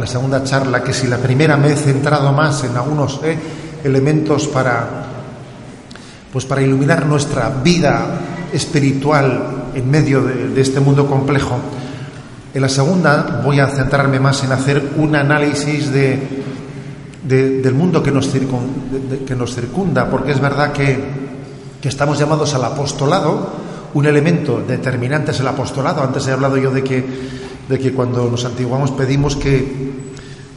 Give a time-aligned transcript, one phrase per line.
[0.00, 3.36] la segunda charla, que si la primera me he centrado más en algunos eh,
[3.84, 4.88] elementos para,
[6.32, 8.06] pues para iluminar nuestra vida
[8.52, 11.58] espiritual en medio de, este mundo complejo,
[12.52, 16.42] en la segunda voy a centrarme más en hacer un análisis de,
[17.22, 20.98] del mundo que nos, que nos circunda, porque es verdad que,
[21.80, 26.02] que estamos llamados al apostolado, un elemento determinante es el apostolado.
[26.02, 27.04] Antes he hablado yo de que,
[27.70, 29.90] de que cuando nos antiguamos pedimos que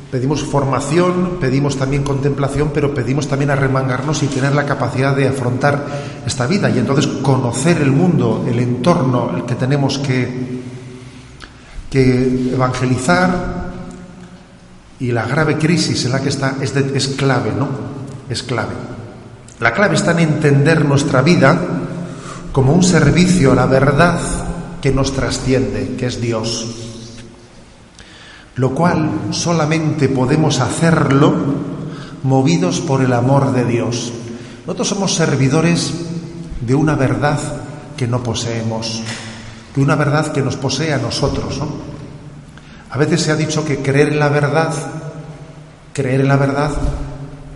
[0.10, 5.86] pedimos formación, pedimos también contemplación, pero pedimos también arremangarnos y tener la capacidad de afrontar
[6.26, 10.62] esta vida y entonces conocer el mundo, el entorno, el que tenemos que,
[11.90, 13.72] que evangelizar
[15.00, 17.70] y la grave crisis en la que está es, es clave, ¿no?
[18.30, 18.74] Es clave.
[19.60, 21.60] La clave está en entender nuestra vida
[22.52, 24.20] como un servicio a la verdad
[24.80, 26.83] que nos trasciende, que es Dios.
[28.56, 31.34] Lo cual solamente podemos hacerlo
[32.24, 34.14] movidos por el amor de Dios.
[34.66, 35.94] Nosotros somos servidores
[36.62, 37.40] de una verdad
[37.98, 39.02] que no poseemos,
[39.76, 41.60] de una verdad que nos posee a nosotros.
[42.90, 44.74] A veces se ha dicho que creer en la verdad,
[45.94, 46.72] creer en la verdad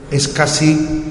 [0.09, 1.04] es casi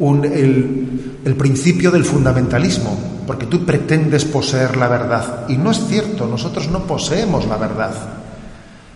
[0.00, 2.98] el, principio del fundamentalismo,
[3.28, 5.44] porque tú pretendes poseer la verdad.
[5.50, 7.92] Y no es cierto, nosotros no poseemos la verdad.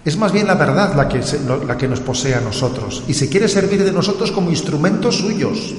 [0.02, 1.20] Es más bien la verdad la que,
[1.66, 5.74] la que nos posee a nosotros y se quiere servir de nosotros como instrumentos suyos.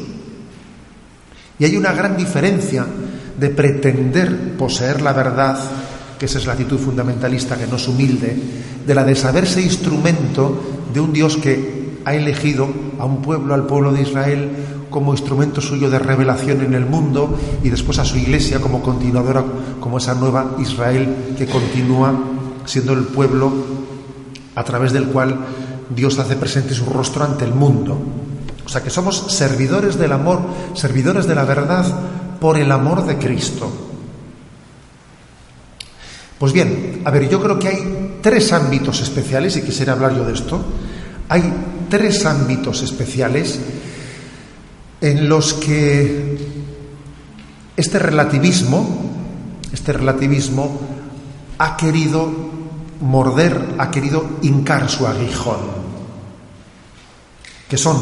[1.58, 2.86] Y hay una gran diferencia
[3.40, 5.58] de pretender poseer la verdad,
[6.20, 8.38] que esa es la actitud fundamentalista que no es humilde,
[8.86, 10.62] de la de saberse instrumento
[10.94, 14.52] de un Dios que ha elegido a un pueblo, al pueblo de Israel,
[14.94, 19.44] como instrumento suyo de revelación en el mundo y después a su iglesia como continuadora,
[19.80, 22.14] como esa nueva Israel que continúa
[22.66, 23.52] siendo el pueblo
[24.54, 25.36] a través del cual
[25.90, 27.98] Dios hace presente su rostro ante el mundo.
[28.64, 30.42] O sea que somos servidores del amor,
[30.76, 31.86] servidores de la verdad
[32.40, 33.72] por el amor de Cristo.
[36.38, 40.24] Pues bien, a ver, yo creo que hay tres ámbitos especiales, y quisiera hablar yo
[40.24, 40.62] de esto.
[41.30, 41.44] Hay
[41.90, 43.60] tres ámbitos especiales
[45.04, 46.38] en los que
[47.76, 48.88] este relativismo,
[49.74, 50.80] este relativismo
[51.58, 52.32] ha querido
[53.02, 55.60] morder, ha querido hincar su aguijón,
[57.68, 57.98] que son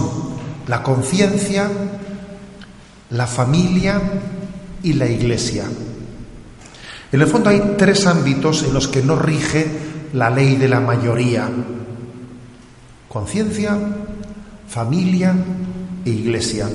[0.67, 1.71] la conciencia,
[3.09, 3.99] la familia
[4.83, 5.65] y la iglesia.
[7.11, 9.65] En el fondo hay tres ámbitos en los que no rige
[10.13, 11.49] la ley de la mayoría.
[13.09, 13.75] Conciencia,
[14.67, 15.33] familia
[16.05, 16.69] e iglesia.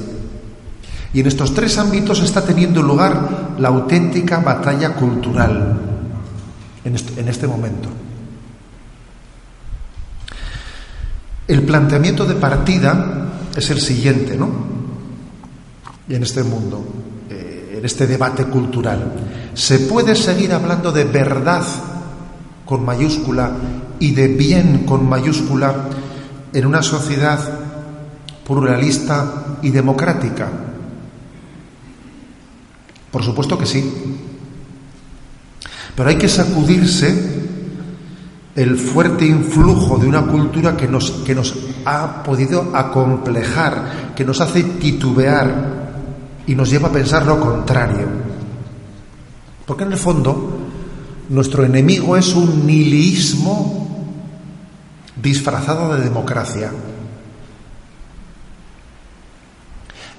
[1.12, 5.80] Y en estos tres ámbitos está teniendo lugar la auténtica batalla cultural
[6.84, 7.88] en este, momento.
[11.48, 14.48] El planteamiento de partida es el siguiente, ¿no?
[16.08, 16.84] En este mundo,
[17.28, 19.12] eh, en este debate cultural.
[19.54, 21.64] ¿Se puede seguir hablando de verdad
[22.64, 23.50] con mayúscula
[23.98, 25.74] y de bien con mayúscula
[26.52, 27.40] en una sociedad
[28.46, 30.48] pluralista y democrática?
[33.10, 33.92] Por supuesto que sí.
[35.94, 37.36] Pero hay que sacudirse
[38.54, 44.40] el fuerte influjo de una cultura que nos, que nos ha podido acomplejar, que nos
[44.40, 45.86] hace titubear
[46.46, 48.06] y nos lleva a pensar lo contrario.
[49.66, 50.58] Porque en el fondo
[51.28, 53.86] nuestro enemigo es un nihilismo
[55.20, 56.70] disfrazado de democracia.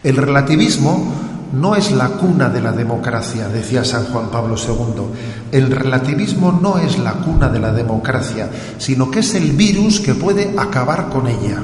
[0.04, 1.12] El relativismo
[1.54, 5.04] no es la cuna de la democracia, decía San Juan Pablo II.
[5.52, 10.16] El relativismo no es la cuna de la democracia, sino que es el virus que
[10.16, 11.62] puede acabar con ella.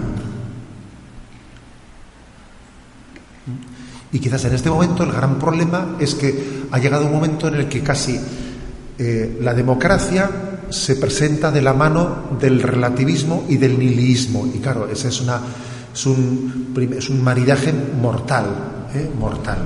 [4.11, 7.55] Y quizás en este momento el gran problema es que ha llegado un momento en
[7.55, 8.19] el que casi
[8.99, 10.29] eh, la democracia
[10.69, 14.47] se presenta de la mano del relativismo y del nihilismo.
[14.53, 15.41] Y claro, ese es, una,
[15.93, 18.72] es, un, es un maridaje mortal.
[19.19, 19.57] Mortal.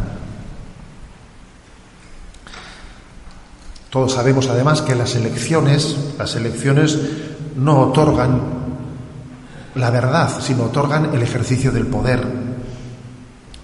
[3.89, 6.99] Todos sabemos además que las elecciones, las elecciones
[7.55, 8.41] no otorgan
[9.75, 12.25] la verdad, sino otorgan el ejercicio del poder.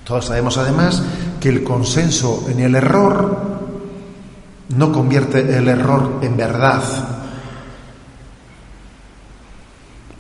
[0.04, 1.02] Todos sabemos además
[1.40, 3.54] que el consenso en el error
[4.76, 6.82] no convierte el error en verdad,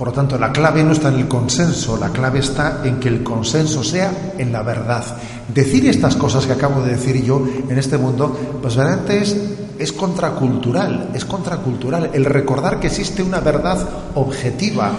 [0.03, 3.07] por lo tanto, la clave no está en el consenso, la clave está en que
[3.07, 5.01] el consenso sea en la verdad.
[5.47, 9.37] Decir estas cosas que acabo de decir yo en este mundo, pues verdaderamente es
[9.79, 13.77] es contracultural, es contracultural el recordar que existe una verdad
[14.15, 14.91] objetiva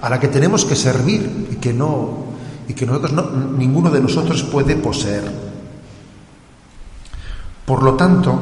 [0.00, 2.10] a la que tenemos que servir y que no
[2.68, 3.22] y que nosotros no,
[3.58, 5.24] ninguno de nosotros puede poseer.
[7.66, 8.38] Por lo tanto,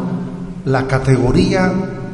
[0.66, 1.72] la categoría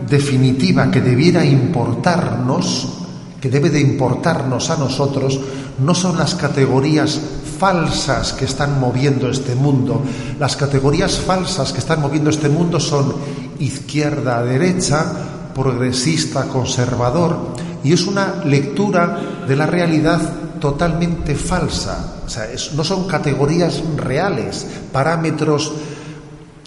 [0.08, 3.07] definitiva que debiera importarnos,
[3.40, 5.38] que debe de importarnos a nosotros,
[5.78, 7.20] no son las categorías
[7.58, 10.02] falsas que están moviendo este mundo.
[10.38, 13.14] Las categorías falsas que están moviendo este mundo son
[13.58, 15.04] izquierda, derecha,
[15.54, 17.36] progresista, conservador,
[17.82, 20.20] y es una lectura de la realidad
[20.60, 22.22] totalmente falsa.
[22.26, 25.72] O sea, no son categorías reales, parámetros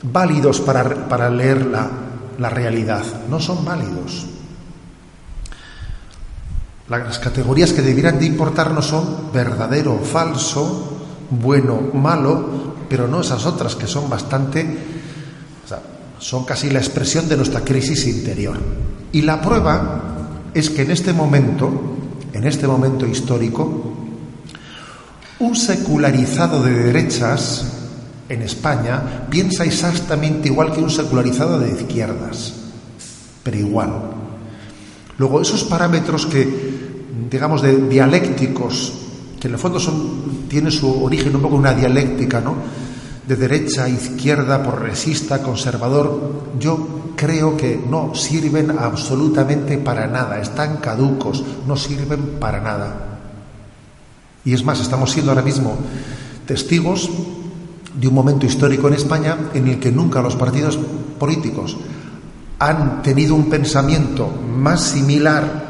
[0.03, 1.89] válidos para, para leer la,
[2.37, 3.03] la realidad.
[3.29, 4.25] No son válidos.
[6.91, 10.97] Las categorías que debieran de importarnos son verdadero, falso,
[11.29, 14.77] bueno, malo, pero no esas otras que son bastante,
[16.19, 18.57] son casi la expresión de nuestra crisis interior.
[19.13, 20.01] Y la prueba
[20.53, 21.71] es que en este momento,
[22.33, 23.93] en este momento histórico,
[25.39, 27.67] un secularizado de derechas
[28.27, 32.51] en España piensa exactamente igual que un secularizado de izquierdas,
[33.43, 33.93] pero igual.
[35.21, 36.80] Luego, esos parámetros que,
[37.31, 38.93] digamos, de dialécticos,
[39.39, 42.55] que en el fondo son, tienen su origen un poco una dialéctica, ¿no?
[43.25, 51.41] De derecha, izquierda, progresista, conservador, yo creo que no sirven absolutamente para nada, están caducos,
[51.65, 53.19] no sirven para nada.
[54.43, 55.77] Y es más, estamos siendo ahora mismo
[56.45, 57.09] testigos
[57.95, 60.77] de un momento histórico en España en el que nunca los partidos
[61.17, 61.77] políticos
[62.59, 65.60] han tenido un pensamiento más similar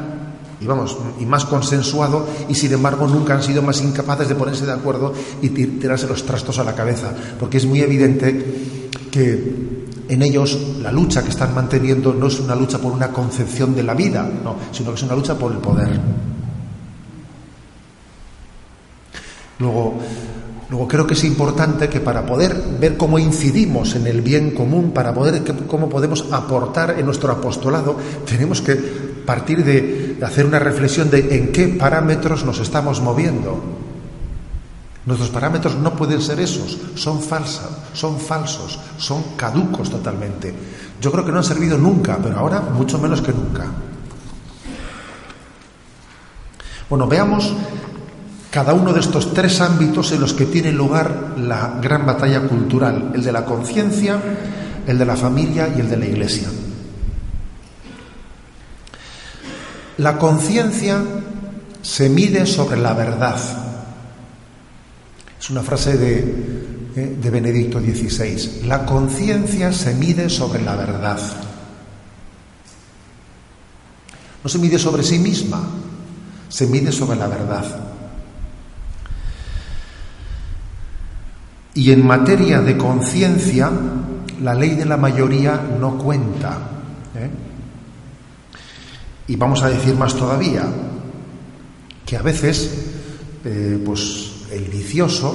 [0.62, 4.64] y vamos y más consensuado y sin embargo nunca han sido más incapaces de ponerse
[4.64, 10.22] de acuerdo y tirarse los trastos a la cabeza porque es muy evidente que en
[10.22, 13.94] ellos la lucha que están manteniendo no es una lucha por una concepción de la
[13.94, 16.00] vida, no, sino que es una lucha por el poder.
[19.58, 19.94] Luego,
[20.72, 24.92] Luego creo que es importante que para poder ver cómo incidimos en el bien común,
[24.92, 27.94] para poder cómo podemos aportar en nuestro apostolado,
[28.24, 33.62] tenemos que partir de, hacer una reflexión de en qué parámetros nos estamos moviendo.
[35.04, 40.54] Nuestros parámetros no pueden ser esos, son falsos, son falsos, son caducos totalmente.
[41.00, 43.66] Yo creo que no han servido nunca, pero ahora mucho menos que nunca.
[46.88, 47.52] Bueno, veamos
[48.52, 53.10] cada uno de estos tres ámbitos en los que tiene lugar la gran batalla cultural,
[53.14, 54.20] el de la conciencia,
[54.86, 56.48] el de la familia y el de la iglesia.
[59.98, 61.02] La conciencia
[61.82, 63.36] se mide sobre la verdad.
[65.38, 66.18] Es una frase de,
[66.96, 68.66] eh, de Benedicto XVI.
[68.66, 71.18] La conciencia se mide sobre la verdad.
[74.42, 75.62] No se mide sobre sí misma,
[76.48, 77.64] se mide sobre la verdad.
[81.74, 83.70] Y en materia de conciencia,
[84.42, 86.58] la ley de la mayoría no cuenta.
[87.14, 87.30] ¿eh?
[89.32, 90.62] Y vamos a decir más todavía,
[92.04, 92.70] que a veces,
[93.46, 95.34] eh, pues el vicioso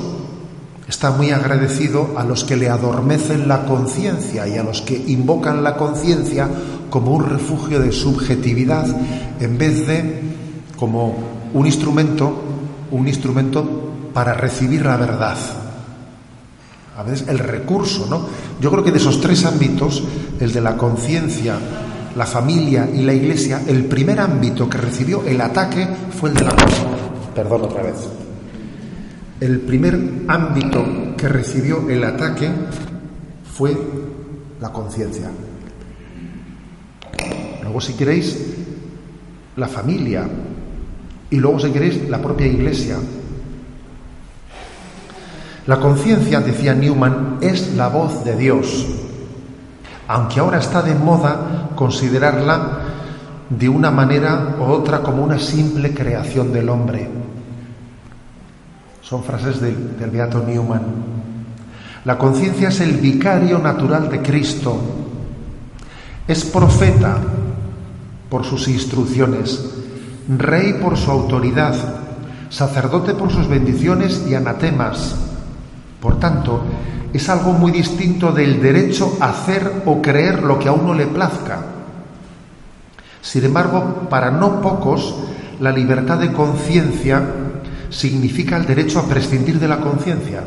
[0.87, 5.63] está muy agradecido a los que le adormecen la conciencia y a los que invocan
[5.63, 6.47] la conciencia
[6.91, 8.85] como un refugio de subjetividad
[9.39, 10.21] en vez de
[10.77, 11.15] como
[11.55, 12.39] un instrumento,
[12.91, 13.67] un instrumento
[14.13, 15.37] para recibir la verdad
[16.97, 18.21] a veces el recurso, ¿no?
[18.59, 20.03] Yo creo que de esos tres ámbitos,
[20.39, 21.59] el de la conciencia,
[22.17, 25.87] la familia y la iglesia, el primer ámbito que recibió el ataque
[26.19, 26.55] fue el de la
[27.35, 27.95] Perdón otra vez.
[29.39, 30.83] El primer ámbito
[31.15, 32.49] que recibió el ataque
[33.53, 33.77] fue
[34.59, 35.29] la conciencia.
[37.61, 38.35] Luego, si queréis,
[39.55, 40.27] la familia.
[41.29, 42.97] Y luego, si queréis, la propia iglesia.
[45.67, 48.87] La conciencia, decía Newman, es la voz de Dios,
[50.07, 52.79] aunque ahora está de moda considerarla
[53.49, 57.09] de una manera u otra como una simple creación del hombre.
[59.01, 59.75] Son frases del,
[60.11, 60.81] Beato Newman.
[62.03, 64.77] La conciencia es el vicario natural de Cristo.
[66.27, 67.17] Es profeta
[68.29, 69.63] por sus instrucciones,
[70.27, 71.73] rey por su autoridad,
[72.49, 75.15] sacerdote por sus bendiciones y anatemas
[76.01, 76.61] por tanto,
[77.13, 81.07] es algo muy distinto del derecho a hacer o creer lo que a uno le
[81.07, 81.59] plazca.
[83.21, 85.15] Sin embargo, para no pocos,
[85.59, 87.21] la libertad de conciencia
[87.89, 90.43] significa el derecho a prescindir de la conciencia.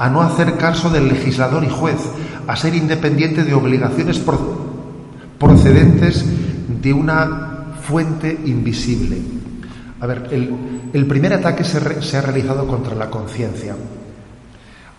[0.00, 1.98] a no hacer caso del legislador y juez,
[2.46, 4.22] a ser independiente de obligaciones
[5.38, 6.24] procedentes
[6.80, 9.18] de una fuente invisible.
[10.00, 10.28] A ver,
[10.92, 13.74] el, primer ataque se, se ha realizado contra la conciencia,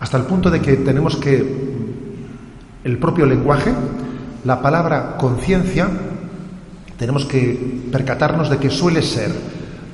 [0.00, 1.70] hasta el punto de que tenemos que
[2.82, 3.72] el propio lenguaje,
[4.44, 5.88] la palabra conciencia,
[6.98, 9.30] tenemos que percatarnos de que suele ser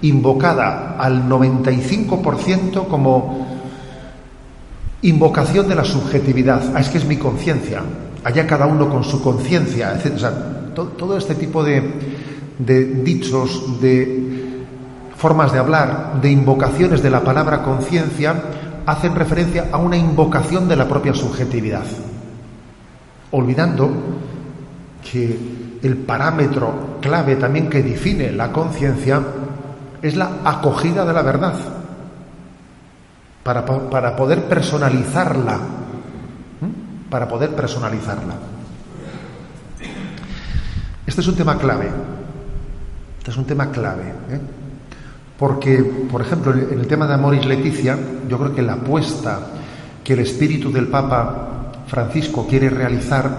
[0.03, 3.47] invocada al 95% como
[5.03, 6.63] invocación de la subjetividad.
[6.75, 7.83] Ah, es que es mi conciencia.
[8.23, 10.75] Allá cada uno con su conciencia, etc.
[10.75, 11.83] todo, este tipo de,
[12.59, 14.65] de dichos, de
[15.17, 18.35] formas de hablar, de invocaciones de la palabra conciencia,
[18.87, 21.85] hacen referencia a una invocación de la propia subjetividad,
[23.33, 23.90] olvidando
[25.11, 29.21] que el parámetro clave también que define la conciencia
[30.00, 31.55] es la acogida de la verdad
[33.43, 33.64] para,
[34.16, 35.59] poder personalizarla,
[37.11, 38.35] para poder personalizarla.
[41.07, 41.88] Este es un tema clave,
[43.19, 44.40] este es un tema clave, ¿eh?
[45.38, 45.78] Porque,
[46.11, 49.40] por ejemplo, en el tema de Amor y Leticia, yo creo que la apuesta
[50.02, 53.31] que el espíritu del Papa Francisco quiere realizar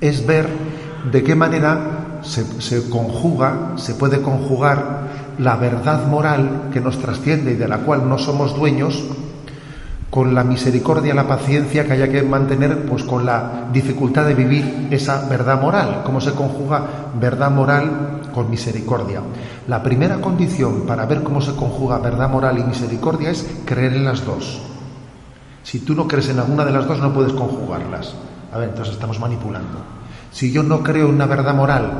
[0.00, 0.48] es ver
[1.10, 5.06] de qué manera se, conjuga, se puede conjugar
[5.38, 9.04] la verdad moral que nos trasciende y de la cual no somos dueños,
[10.16, 14.88] con la misericordia, la paciencia que haya que mantener, pues con la dificultad de vivir
[14.90, 16.00] esa verdad moral.
[16.06, 19.20] ¿Cómo se conjuga verdad moral con misericordia?
[19.68, 24.06] La primera condición para ver cómo se conjuga verdad moral y misericordia es creer en
[24.06, 24.62] las dos.
[25.62, 28.14] Si tú no crees en alguna de las dos, no puedes conjugarlas.
[28.54, 29.80] A ver, entonces estamos manipulando.
[30.32, 31.92] Si yo no creo en una verdad moral,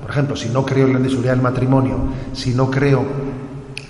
[0.00, 1.98] por ejemplo, si no creo en la inseguridad del matrimonio,
[2.32, 3.04] si no creo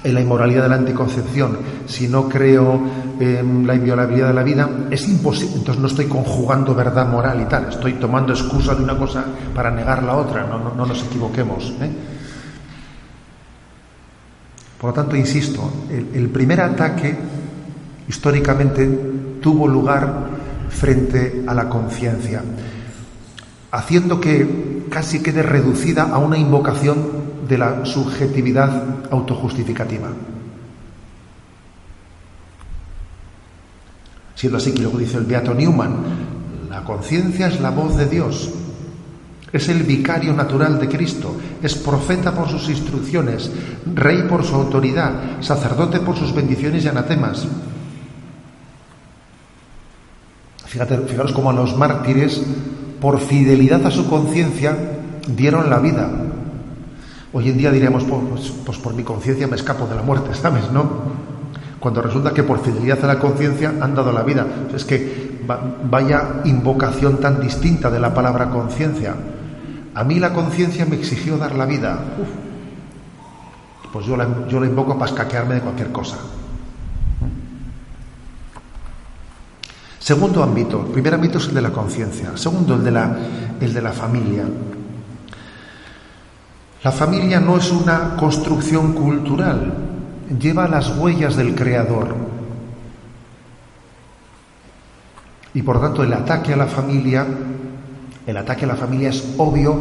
[0.05, 2.81] en la inmoralidad de la anticoncepción, si no creo
[3.19, 5.57] en la inviolabilidad de la vida, es imposible.
[5.57, 9.25] Entonces no estoy conjugando verdad moral y tal, estoy tomando excusa de una cosa
[9.55, 11.75] para negar la otra, no, nos equivoquemos.
[11.81, 11.91] ¿eh?
[14.81, 17.17] Por lo tanto, insisto, el primer ataque
[18.07, 18.87] históricamente
[19.41, 20.29] tuvo lugar
[20.71, 22.43] frente a la conciencia,
[23.73, 30.09] haciendo que casi quede reducida a una invocación de la subjetividad autojustificativa.
[34.35, 35.97] Siendo así que luego dice el Beato Newman,
[36.71, 38.51] la conciencia es la voz de Dios,
[39.53, 43.51] es el vicario natural de Cristo, es profeta por sus instrucciones,
[43.95, 47.49] rey por su autoridad, sacerdote por sus bendiciones y anatemas.
[50.67, 52.43] Fíjate, fijaros cómo a los mártires
[53.01, 54.77] por fidelidad a su conciencia,
[55.27, 56.11] dieron la vida.
[57.33, 60.71] Hoy en día diríamos, pues, pues por mi conciencia me escapo de la muerte, ¿sabes?
[60.73, 60.89] ¿No?
[61.79, 64.47] Cuando resulta que por fidelidad a la conciencia han dado la vida.
[64.75, 65.39] Es que
[65.85, 69.15] vaya invocación tan distinta de la palabra conciencia.
[69.95, 71.99] A mí la conciencia me exigió dar la vida.
[73.93, 76.17] Pues yo la, yo la invoco para escaquearme de cualquier cosa.
[79.99, 83.17] Segundo ámbito, el primer ámbito es el de la conciencia, segundo el de la,
[83.61, 84.45] el de la familia.
[86.85, 89.73] La familia no es una construcción cultural,
[90.39, 92.15] lleva las huellas del creador.
[95.55, 97.27] Y por tanto el ataque a la familia,
[98.27, 99.81] el ataque a la familia es obvio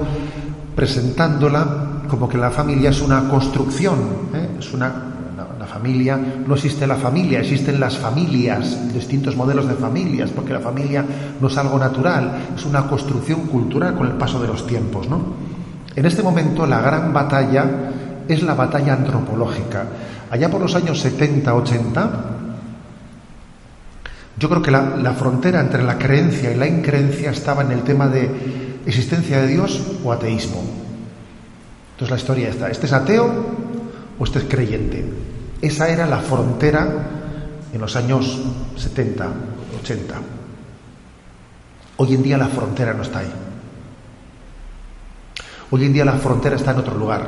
[0.76, 4.00] presentándola como que la familia es una construcción,
[4.34, 4.50] ¿eh?
[4.60, 5.08] es una
[5.68, 11.06] familia, no existe la familia, existen las familias, distintos modelos de familias, porque la familia
[11.40, 15.47] no es algo natural, es una construcción cultural con el paso de los tiempos, ¿no?
[15.98, 17.66] En este momento la gran batalla
[18.28, 19.84] es la batalla antropológica.
[20.30, 22.12] Allá por los años 70, 80,
[24.38, 27.82] yo creo que la, la frontera entre la creencia y la increencia estaba en el
[27.82, 28.30] tema de
[28.86, 30.62] existencia de Dios o ateísmo.
[31.94, 33.46] Entonces la historia está, ¿este es ateo
[34.20, 35.04] o este es creyente?
[35.64, 36.88] Esa era la frontera
[37.74, 38.40] en los años
[38.76, 39.28] 70,
[39.82, 40.16] 80.
[41.98, 43.47] Hoy en día la frontera no está ahí.
[45.70, 47.28] Hoy en día la frontera está en otro lugar.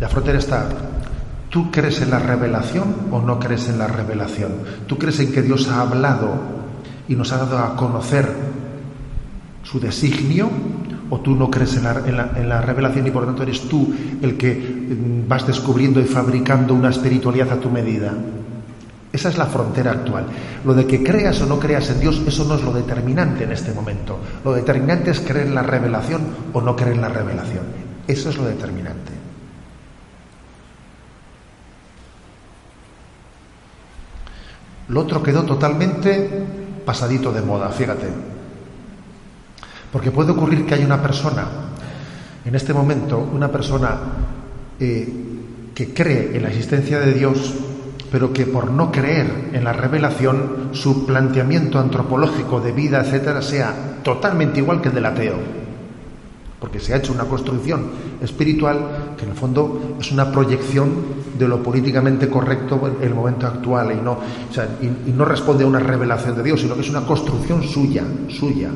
[0.00, 0.68] La frontera está,
[1.48, 4.52] ¿tú crees en la revelación o no crees en la revelación?
[4.86, 6.34] ¿Tú crees en que Dios ha hablado
[7.06, 8.28] y nos ha dado a conocer
[9.62, 10.50] su designio
[11.10, 11.84] o tú no crees en
[12.48, 16.74] la, revelación y por lo tanto eres tú el que mm, vas descubriendo y fabricando
[16.74, 18.12] una espiritualidad a tu medida.
[19.14, 20.26] Esa es la frontera actual.
[20.64, 23.52] Lo de que creas o no creas en Dios, eso no es lo determinante en
[23.52, 24.18] este momento.
[24.44, 27.62] Lo determinante es creer en la revelación o no creer en la revelación.
[28.08, 29.12] Eso es lo determinante.
[34.88, 36.28] Lo otro quedó totalmente
[36.84, 38.08] pasadito de moda, fíjate.
[39.92, 41.46] Porque puede ocurrir que hay una persona,
[42.44, 43.96] en este momento, una persona
[44.80, 45.08] eh,
[45.72, 47.54] que cree en la existencia de Dios,
[48.14, 53.74] pero que por no creer en la revelación, su planteamiento antropológico de vida, etcétera, sea
[54.04, 55.34] totalmente igual que el del ateo.
[56.60, 57.90] Porque se ha hecho una construcción
[58.22, 60.92] espiritual que en el fondo es una proyección
[61.36, 64.18] de lo políticamente correcto en el momento actual y no,
[64.80, 68.70] y, no responde a una revelación de Dios, sino que es una construcción suya, suya.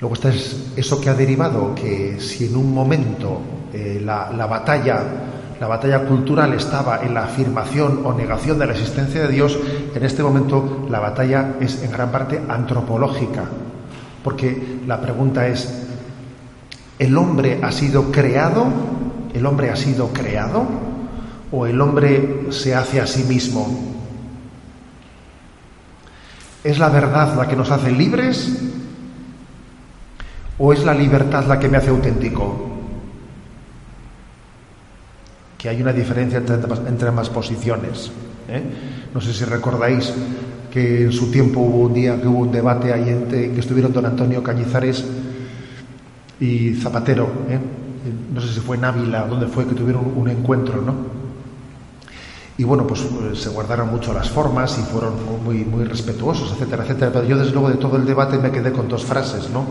[0.00, 0.32] Luego está
[0.74, 3.40] eso que ha derivado, que si en un momento
[3.72, 5.30] eh, la, la batalla
[5.60, 9.58] la batalla cultural estaba en la afirmación o negación de la existencia de Dios,
[9.94, 13.44] en este momento la batalla es en gran parte antropológica,
[14.22, 15.86] porque la pregunta es,
[16.98, 18.66] ¿el hombre ha sido creado?
[19.32, 20.66] ¿El hombre ha sido creado?
[21.52, 23.94] ¿O el hombre se hace a sí mismo?
[26.64, 28.56] ¿Es la verdad la que nos hace libres?
[30.58, 32.73] ¿O es la libertad la que me hace auténtico?
[35.64, 38.10] Que hay una diferencia entre, ambas posiciones.
[38.50, 38.62] ¿eh?
[39.14, 40.12] No sé si recordáis
[40.70, 43.90] que en su tiempo hubo un día que hubo un debate ahí entre, que estuvieron
[43.90, 45.02] don Antonio Cañizares
[46.38, 47.24] y Zapatero.
[47.48, 47.58] ¿eh?
[48.34, 50.94] No sé si fue en Ávila, donde fue que tuvieron un encuentro, ¿no?
[52.58, 56.82] Y bueno, pues, pues se guardaron mucho las formas y fueron muy, muy respetuosos, etcétera,
[56.82, 57.10] etcétera.
[57.10, 59.64] Pero yo desde luego de todo el debate me quedé con dos frases, ¿no?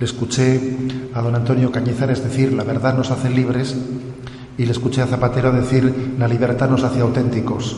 [0.00, 0.76] Le escuché
[1.14, 3.76] a don Antonio Cañizares decir, la verdad nos hace libres
[4.58, 7.76] y le escuché a Zapatero decir, la libertad nos hace auténticos.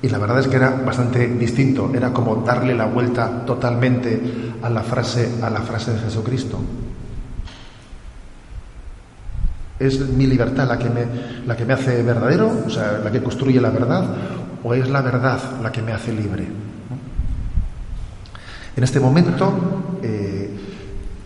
[0.00, 4.20] Y la verdad es que era bastante distinto, era como darle la vuelta totalmente
[4.62, 6.58] a la frase, a la frase de Jesucristo.
[9.78, 11.06] ¿Es mi libertad la que me,
[11.46, 14.04] la que me hace verdadero, o sea, la que construye la verdad,
[14.62, 16.46] o es la verdad la que me hace libre?
[18.76, 20.50] En este momento, eh,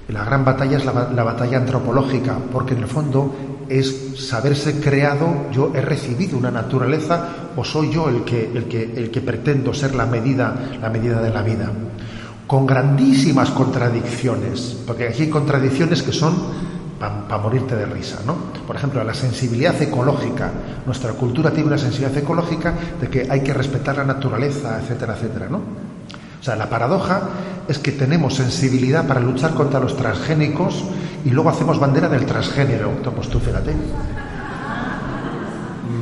[0.08, 5.50] la gran batalla es la, la batalla antropológica, porque en el fondo es saberse creado,
[5.52, 9.72] yo he recibido una naturaleza o soy yo el que, el que, el que pretendo
[9.74, 11.70] ser la medida, la medida de la vida.
[12.46, 16.34] Con grandísimas contradicciones, porque aquí hay contradicciones que son
[16.98, 18.36] para morirte de risa, ¿no?
[18.66, 20.52] Por ejemplo, la sensibilidad ecológica.
[20.86, 25.48] Nuestra cultura tiene una sensibilidad ecológica de que hay que respetar la naturaleza, etcétera, etcétera,
[25.50, 25.58] ¿no?
[25.58, 27.22] O sea, la paradoja
[27.68, 30.84] es que tenemos sensibilidad para luchar contra los transgénicos
[31.24, 32.90] y luego hacemos bandera del transgénero.
[33.14, 33.72] Pues tú fíjate.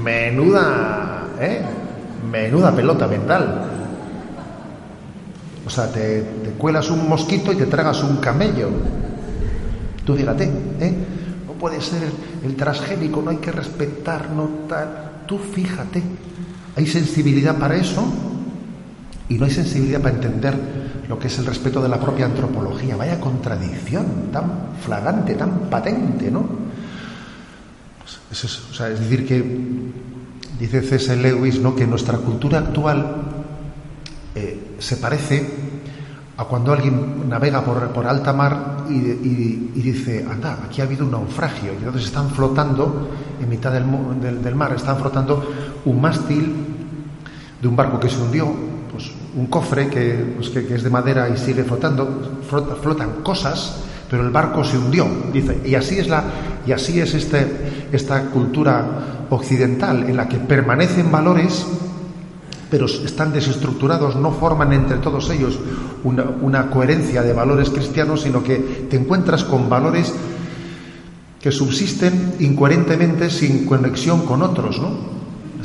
[0.03, 1.63] Menuda, ¿eh?
[2.31, 3.65] Menuda pelota mental.
[5.67, 6.25] O sea, te,
[6.59, 8.71] cuelas un mosquito y te tragas un camello.
[10.05, 10.95] Tú fíjate, ¿eh?
[11.47, 12.03] No puede ser
[12.45, 15.11] el, transgénico, no hay que respetar, no tal.
[15.27, 16.03] Tú fíjate.
[16.77, 18.05] ¿Hay sensibilidad para eso?
[19.31, 20.55] y no hay sensibilidad para entender
[21.11, 22.95] lo que es el respeto de la propia antropología.
[22.95, 26.47] Vaya contradicción tan flagrante, tan patente, ¿no?
[28.29, 29.93] Pues es, decir, que
[30.57, 31.17] dice C.S.
[31.17, 31.75] Lewis ¿no?
[31.75, 33.23] que nuestra cultura actual
[34.37, 35.51] eh, se parece
[36.37, 39.01] a cuando alguien navega por, alta mar y,
[39.83, 44.55] dice, anda, aquí ha habido un naufragio, y entonces están flotando en mitad del, del
[44.55, 45.45] mar, están flotando
[45.85, 46.55] un mástil
[47.61, 48.47] de un barco que se hundió,
[49.37, 49.87] un cofre
[50.37, 52.41] pues, que, que, es de madera y sigue flotando,
[52.83, 53.77] flotan cosas,
[54.09, 56.25] pero el barco se hundió, dice, y así es la
[56.67, 61.67] y así es este, esta cultura occidental en la que permanecen valores
[62.71, 65.59] pero están desestructurados, no forman entre todos ellos
[66.05, 70.15] una, una coherencia de valores cristianos, sino que te encuentras con valores
[71.41, 75.20] que subsisten incoherentemente sin conexión con otros, ¿no?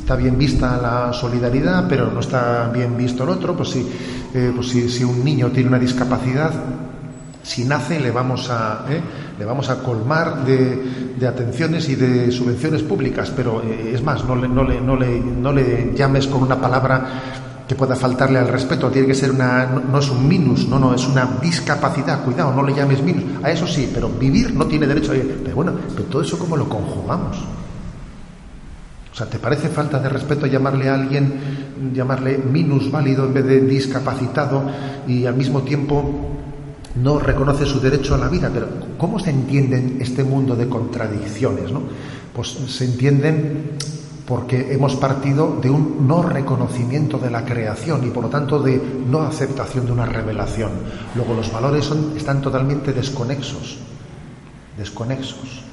[0.05, 3.57] Está bien vista la solidaridad, pero no está bien visto el otro.
[3.57, 3.89] Pues si,
[4.35, 6.51] eh, pues si, un niño tiene una discapacidad,
[7.41, 9.01] si nace le vamos a, eh,
[9.39, 14.23] le vamos a colmar de, de, atenciones y de subvenciones públicas, pero eh, es más,
[14.25, 17.03] no le, no, le, no, le, no le llames con una palabra
[17.67, 20.93] que pueda faltarle al respeto, tiene que ser una, no, es un minus, no, no,
[20.93, 24.85] es una discapacidad, cuidado, no le llames minus, a eso sí, pero vivir no tiene
[24.85, 25.41] derecho a ir.
[25.43, 27.37] Pero bueno, pero todo eso cómo lo conjugamos.
[29.15, 33.61] O sea, ¿te parece falta de respeto llamarle a alguien, llamarle minusválido en vez de
[33.61, 34.61] discapacitado
[35.07, 36.03] y al mismo tiempo
[36.95, 38.51] no reconoce su derecho a la vida?
[38.53, 41.71] Pero ¿cómo se entienden este mundo de contradicciones?
[41.71, 41.83] ¿no?
[42.33, 43.77] Pues se entienden
[44.27, 48.81] porque hemos partido de un no reconocimiento de la creación y por lo tanto de
[49.09, 50.71] no aceptación de una revelación.
[51.15, 53.77] Luego los valores están totalmente desconexos,
[54.77, 55.63] desconexos,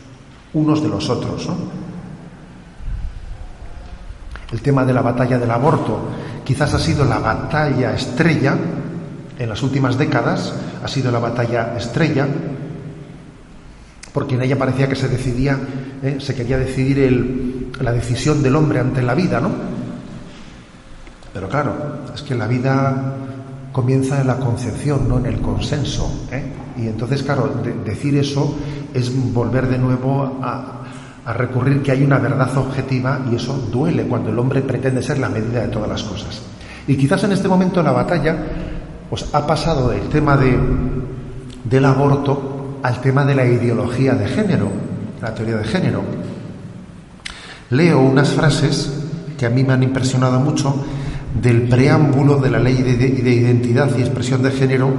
[0.55, 1.48] unos de los otros.
[1.48, 1.91] ¿no?
[4.53, 5.99] El tema de la batalla del aborto
[6.45, 8.55] quizás ha sido la batalla estrella
[9.38, 10.53] en las últimas décadas,
[10.85, 12.29] ha sido la batalla estrella,
[14.12, 15.59] porque en ella parecía que se decidía,
[16.03, 16.19] ¿eh?
[16.21, 19.51] se quería decidir la decisión del hombre ante la vida, ¿no?
[21.33, 21.75] Pero claro,
[22.15, 23.15] es que la vida
[23.73, 26.27] comienza en la concepción, no en el consenso.
[26.31, 26.53] ¿eh?
[26.77, 27.51] Y entonces, claro,
[27.85, 28.55] decir eso
[28.93, 30.82] es volver de nuevo a,
[31.25, 35.19] a recurrir que hay una verdad objetiva y eso duele cuando el hombre pretende ser
[35.19, 36.43] la medida de todas las cosas.
[36.87, 38.37] Y quizás en este momento la batalla
[39.09, 40.59] pues, ha pasado del tema de,
[41.65, 44.69] del aborto al tema de la ideología de género,
[45.21, 46.03] la teoría de género.
[47.71, 48.93] Leo unas frases
[49.39, 50.85] que a mí me han impresionado mucho
[51.41, 54.93] del preámbulo de la ley de, de, identidad y expresión de género,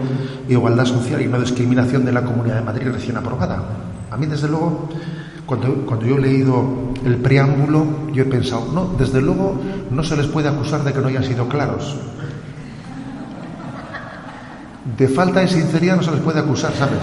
[0.49, 3.61] igualdad social y no discriminación de la Comunidad de Madrid recién aprobada.
[4.09, 4.89] A mí, desde luego,
[5.45, 6.63] cuando, cuando yo he leído
[7.05, 9.59] el preámbulo, yo he pensado, no, desde luego
[9.91, 11.95] no se les puede acusar de que no hayan sido claros.
[14.97, 16.99] De falta de sinceridad no se les puede acusar, ¿sabes?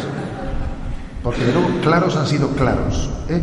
[1.23, 3.11] Porque de luego claros han sido claros.
[3.29, 3.43] ¿eh?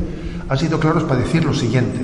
[0.49, 1.99] Han sido claros para decir lo siguiente.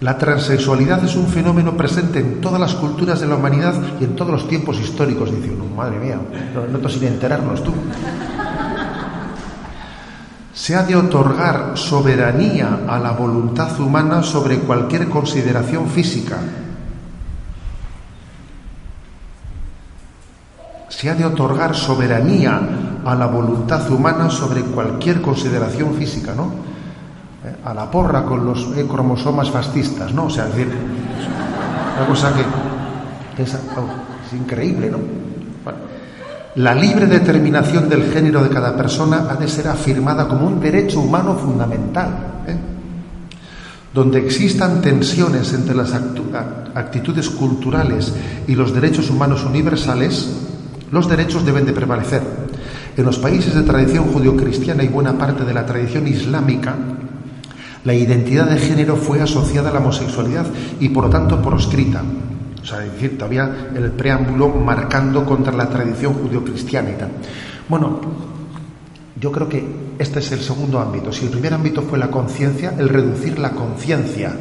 [0.00, 4.16] La transexualidad es un fenómeno presente en todas las culturas de la humanidad y en
[4.16, 5.30] todos los tiempos históricos.
[5.30, 6.18] Dice uno, madre mía,
[6.54, 7.72] no, no sin enterarnos tú
[10.54, 16.38] se ha de otorgar soberanía a la voluntad humana sobre cualquier consideración física.
[20.88, 22.60] Se ha de otorgar soberanía
[23.04, 26.52] a la voluntad humana sobre cualquier consideración física, ¿no?
[27.44, 30.26] Eh, a la porra con los eh, cromosomas fascistas, ¿no?
[30.26, 30.72] O sea, es decir,
[31.96, 35.33] una cosa que, es, es increíble, ¿no?
[36.56, 41.00] La libre determinación del género de cada persona ha de ser afirmada como un derecho
[41.00, 42.44] humano fundamental.
[42.46, 42.56] ¿eh?
[43.92, 45.92] Donde existan tensiones entre las
[46.74, 48.12] actitudes culturales
[48.46, 50.30] y los derechos humanos universales,
[50.92, 52.22] los derechos deben de prevalecer.
[52.96, 56.76] En los países de tradición judio-cristiana y buena parte de la tradición islámica,
[57.82, 60.46] la identidad de género fue asociada a la homosexualidad
[60.78, 62.02] y por lo tanto proscrita.
[62.64, 67.10] O sea, es decir, todavía el preámbulo marcando contra la tradición judio-cristiana y tal.
[67.68, 68.00] Bueno,
[69.20, 69.62] yo creo que
[69.98, 71.12] este es el segundo ámbito.
[71.12, 74.32] Si el primer ámbito fue la conciencia, el reducir la conciencia,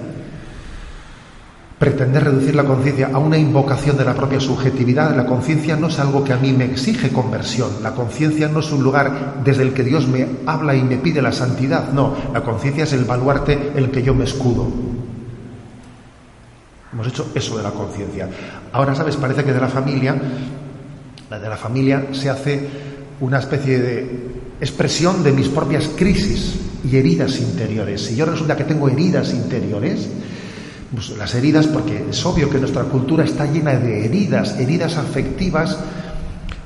[1.77, 5.99] pretender reducir la conciencia a una invocación de la propia subjetividad, la conciencia no es
[5.99, 9.73] algo que a mí me exige conversión, la conciencia no es un lugar desde el
[9.73, 13.71] que Dios me habla y me pide la santidad, no, la conciencia es el baluarte
[13.75, 14.92] en el que yo me escudo.
[16.93, 18.29] Hemos hecho eso de la conciencia.
[18.71, 19.15] Ahora, ¿sabes?
[19.15, 20.15] Parece que de la familia,
[21.29, 22.67] la de la familia se hace
[23.19, 28.01] una especie de expresión de mis propias crisis y heridas interiores.
[28.01, 30.08] Si yo resulta que tengo heridas interiores,
[30.93, 35.79] pues las heridas, porque es obvio que nuestra cultura está llena de heridas, heridas afectivas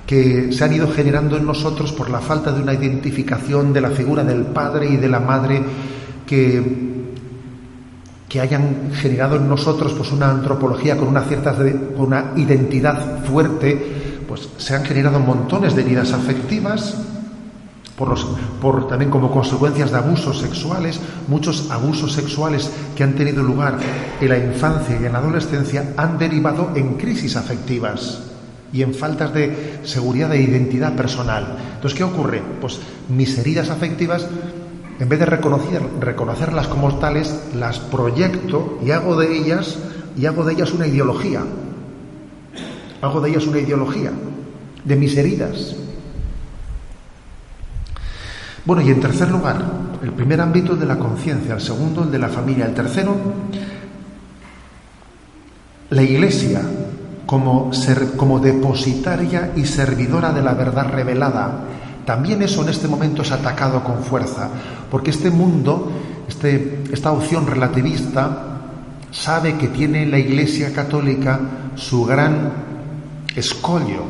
[0.05, 3.91] que se han ido generando en nosotros por la falta de una identificación de la
[3.91, 5.61] figura del padre y de la madre
[6.25, 6.96] que
[8.27, 11.55] que hayan generado en nosotros pues una antropología con una cierta
[11.95, 16.95] una identidad fuerte, pues se han generado montones de heridas afectivas
[17.97, 18.25] por, los,
[18.61, 23.77] por también como consecuencias de abusos sexuales, muchos abusos sexuales que han tenido lugar
[24.21, 28.19] en la infancia y en la adolescencia han derivado en crisis afectivas
[28.71, 31.57] y en faltas de seguridad e identidad personal.
[31.75, 32.41] Entonces, ¿qué ocurre?
[32.59, 34.27] Pues mis heridas afectivas
[34.99, 39.77] en vez de reconocer, reconocerlas como tales, las proyecto y hago de ellas
[40.17, 41.43] y hago de ellas una ideología.
[43.01, 44.11] Hago de ellas una ideología
[44.83, 45.75] de mis heridas.
[48.65, 49.63] Bueno, y en tercer lugar,
[50.01, 53.15] el primer ámbito de la conciencia, el segundo el de la familia, el tercero
[55.89, 56.61] la Iglesia
[57.25, 61.63] como, ser, como depositaria y servidora de la verdad revelada
[62.07, 64.49] también eso en este momento es atacado con fuerza,
[64.89, 65.91] porque este mundo,
[66.25, 68.61] este, esta opción relativista,
[69.11, 71.37] sabe que tiene la Iglesia Católica
[71.75, 72.53] su gran
[73.35, 74.05] escollo,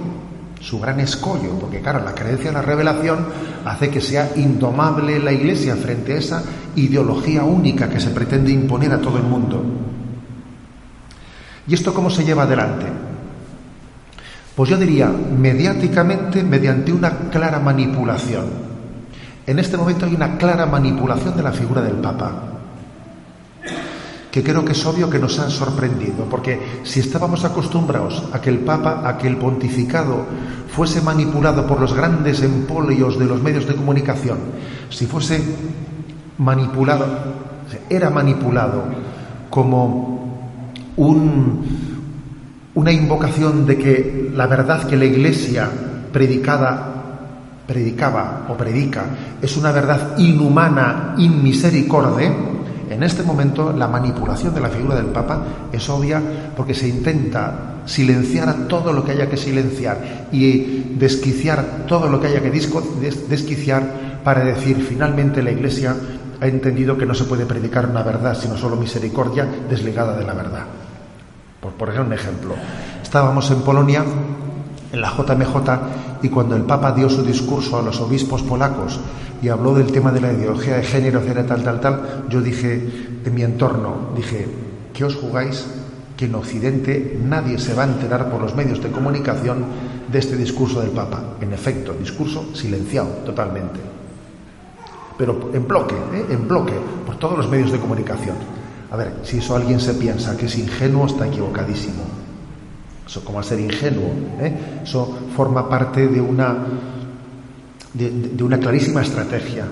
[0.60, 3.26] su gran escollo, porque claro, la creencia en la revelación
[3.66, 6.44] hace que sea indomable la Iglesia frente a esa
[6.76, 9.64] ideología única que se pretende imponer a todo el mundo.
[11.68, 12.86] ¿Y esto cómo se lleva adelante?
[14.58, 18.46] Pues yo diría, mediáticamente, mediante una clara manipulación.
[19.46, 22.32] En este momento hay una clara manipulación de la figura del Papa,
[24.32, 28.50] que creo que es obvio que nos han sorprendido, porque si estábamos acostumbrados a que
[28.50, 30.26] el Papa, a que el pontificado
[30.76, 34.40] fuese manipulado por los grandes empolios de los medios de comunicación,
[34.90, 35.40] si fuese
[36.40, 37.06] manipulado,
[37.92, 38.86] era manipulado
[39.52, 40.50] como
[40.98, 41.97] un,
[42.78, 45.68] una invocación de que la verdad que la Iglesia
[46.14, 46.94] predicada
[47.66, 49.04] predicaba o predica
[49.42, 52.32] es una verdad inhumana, inmisericordia,
[52.88, 56.22] en este momento la manipulación de la figura del Papa es obvia
[56.56, 62.22] porque se intenta silenciar a todo lo que haya que silenciar y desquiciar todo lo
[62.22, 65.96] que haya que desquiciar para decir finalmente la Iglesia
[66.40, 70.34] ha entendido que no se puede predicar una verdad sino solo misericordia desligada de la
[70.34, 70.87] verdad.
[71.68, 72.56] Por poner un ejemplo,
[73.04, 74.06] estábamos en Polonia
[74.94, 79.02] en la JMJ y cuando el Papa dio su discurso a los obispos polacos
[79.42, 83.36] y habló del tema de la ideología de género, tal, tal, tal, yo dije en
[83.36, 84.48] mi entorno, dije,
[84.94, 85.68] ¿qué os jugáis?
[86.16, 89.66] Que en Occidente nadie se va a enterar por los medios de comunicación
[90.08, 91.22] de este discurso del Papa.
[91.42, 93.82] En efecto, discurso silenciado totalmente.
[95.18, 96.26] Pero en bloque, ¿eh?
[96.30, 96.74] en bloque,
[97.06, 98.38] por todos los medios de comunicación.
[98.92, 102.04] A ver, si eso alguien se piensa que es ingenuo, está equivocadísimo.
[103.06, 104.82] Eso, como a ser ingenuo, ¿eh?
[104.84, 106.58] eso forma parte de una,
[107.94, 109.66] de, una clarísima estrategia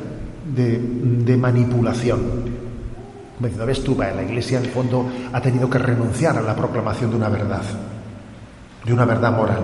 [0.53, 2.19] de, manipulación.
[3.35, 6.55] Como diciendo, ves tú, la Iglesia en el fondo ha tenido que renunciar a la
[6.55, 7.63] proclamación de una verdad,
[8.85, 9.63] de una verdad moral.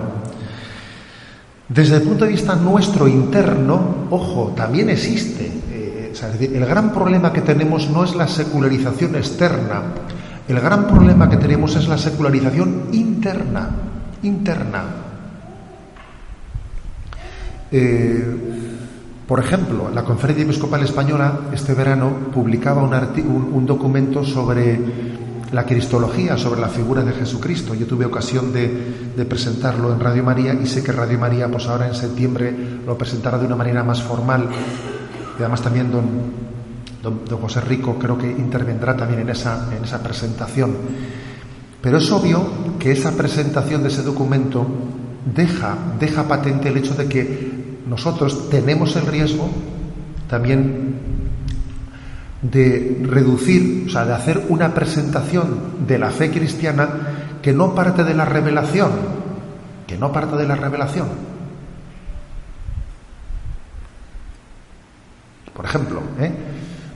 [1.68, 5.50] Desde el punto de vista nuestro interno, ojo, también existe.
[6.20, 9.82] El gran problema que tenemos no es la secularización externa,
[10.48, 13.70] el gran problema que tenemos es la secularización interna,
[14.22, 14.84] interna.
[17.70, 18.52] Eh,
[19.26, 24.78] por ejemplo, la Conferencia Episcopal Española este verano publicaba un, documento sobre
[25.52, 27.74] la cristología, sobre la figura de Jesucristo.
[27.74, 31.88] Yo tuve ocasión de, presentarlo en Radio María y sé que Radio María, pues ahora
[31.88, 34.48] en septiembre, lo presentará de una manera más formal.
[35.42, 36.04] Además también don,
[37.02, 40.76] don, José Rico creo que intervendrá también en esa, en esa presentación.
[41.80, 44.66] Pero es obvio que esa presentación de ese documento
[45.34, 47.52] deja, deja patente el hecho de que
[47.86, 49.50] nosotros tenemos el riesgo
[50.28, 50.94] también
[52.40, 56.88] de reducir, o sea, de hacer una presentación de la fe cristiana
[57.40, 58.90] que no parte de la revelación,
[59.86, 61.31] que no parte de la revelación.
[65.54, 66.32] Por ejemplo, ¿eh?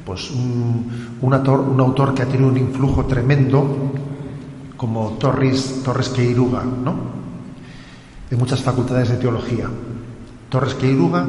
[0.04, 3.92] pues un, autor, que ha tenido un influjo tremendo
[4.76, 6.94] como Torres, Torres Queiruga, ¿no?
[8.30, 9.68] de muchas facultades de teología.
[10.48, 11.26] Torres Queiruga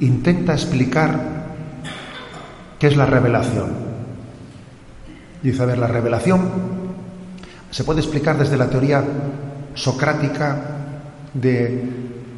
[0.00, 1.46] intenta explicar
[2.78, 3.70] qué es la revelación.
[5.42, 6.48] Dice, a ver, la revelación
[7.70, 9.04] se puede explicar desde la teoría
[9.74, 10.58] socrática
[11.34, 11.84] de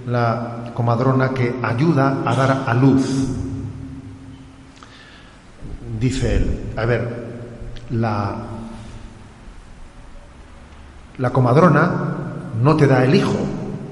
[0.07, 3.48] la comadrona que ayuda a dar a luz
[5.99, 7.27] dice él, a ver,
[7.91, 8.37] la,
[11.19, 11.91] la comadrona
[12.63, 13.39] no te da el hijo,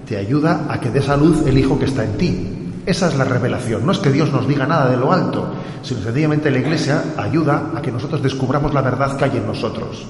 [0.06, 2.52] te ayuda a que des a luz el hijo que está en ti.
[2.86, 3.84] Esa es la revelación.
[3.84, 7.72] No es que Dios nos diga nada de lo alto, sino sencillamente la Iglesia ayuda
[7.74, 10.06] a que nosotros descubramos la verdad que hay en nosotros.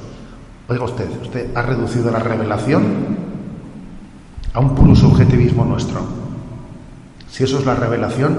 [0.69, 2.85] Oiga usted, usted ha reducido la revelación
[4.53, 6.01] a un puro subjetivismo nuestro.
[7.31, 8.37] Si eso es la revelación,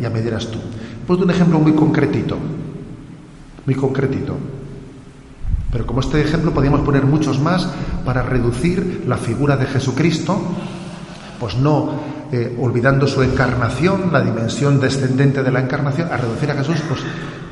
[0.00, 0.58] ya, me dirás tú.
[1.06, 2.36] Pues un ejemplo muy concretito
[3.66, 4.36] muy concretito.
[5.70, 7.68] Pero como este ejemplo podríamos poner muchos más
[8.04, 10.40] para reducir la figura de Jesucristo,
[11.38, 11.90] pues no
[12.32, 17.00] eh, olvidando su encarnación, la dimensión descendente de la encarnación, a reducir a Jesús, pues,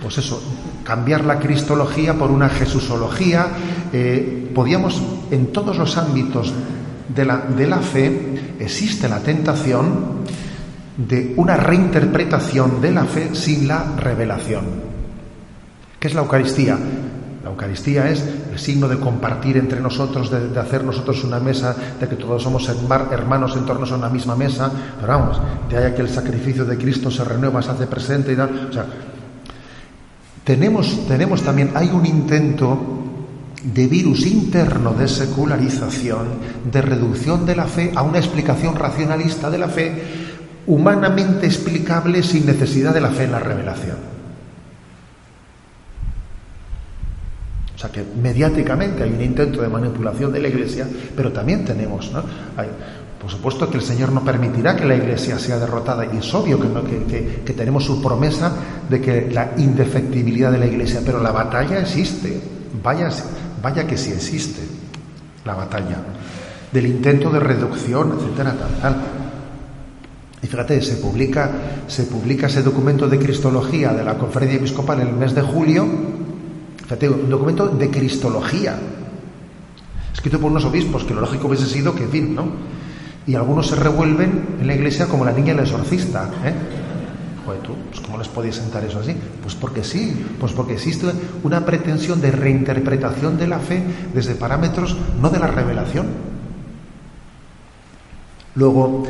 [0.01, 0.43] pues eso,
[0.85, 3.49] cambiar la cristología por una jesusología.
[3.93, 6.55] Eh, podíamos, en todos los ámbitos
[7.15, 10.25] de la, de la fe, existe la tentación
[10.97, 14.94] de una reinterpretación de la fe sin la revelación.
[16.05, 16.77] ¿Qué es la Eucaristía?
[17.43, 22.07] La Eucaristía es el signo de compartir entre nosotros, de, hacer nosotros una mesa, de
[22.07, 25.41] que todos somos hermanos en torno a una misma mesa, pero vamos,
[25.71, 28.67] de ahí que el sacrificio de Cristo se renueva, se hace presente y tal.
[28.69, 28.85] O sea,
[30.45, 32.79] tenemos, tenemos también, hay un intento
[33.63, 36.27] de virus interno de secularización,
[36.71, 40.03] de reducción de la fe a una explicación racionalista de la fe,
[40.67, 44.14] humanamente explicable sin necesidad de la fe en la revelación.
[47.91, 52.23] Que mediáticamente hay un intento de manipulación de la Iglesia, pero también tenemos, ¿no?
[53.21, 56.61] por supuesto que el Señor no permitirá que la Iglesia sea derrotada y es obvio
[56.61, 58.53] que, que, tenemos su promesa
[58.91, 62.39] de que la indefectibilidad de la Iglesia, pero la batalla existe,
[62.83, 63.09] vaya,
[63.63, 64.61] vaya que sí existe
[65.47, 65.97] la batalla,
[66.71, 68.97] del intento de reducción, etcétera, tal, tal.
[70.43, 71.51] Y fíjate, se publica,
[71.87, 75.87] se publica ese documento de Cristología de la Conferencia Episcopal en el mes de julio,
[76.85, 78.79] Fíjate, un documento de cristología,
[80.13, 82.47] escrito por unos obispos, que lo lógico hubiese sido que, en fin, ¿no?
[83.27, 86.53] Y algunos se revuelven en la iglesia como la niña el exorcista, ¿eh?
[87.47, 89.17] Joder, tú, pues ¿cómo les podéis sentar eso así?
[89.43, 91.07] Pues porque sí, pues porque existe
[91.43, 93.83] una pretensión de reinterpretación de la fe
[94.15, 96.07] desde parámetros no de la revelación.
[98.57, 99.05] Luego,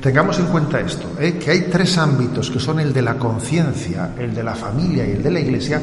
[0.00, 1.38] tengamos en cuenta esto, ¿eh?
[1.38, 5.12] que hay tres ámbitos que son el de la conciencia, el de la familia y
[5.12, 5.80] el de la iglesia,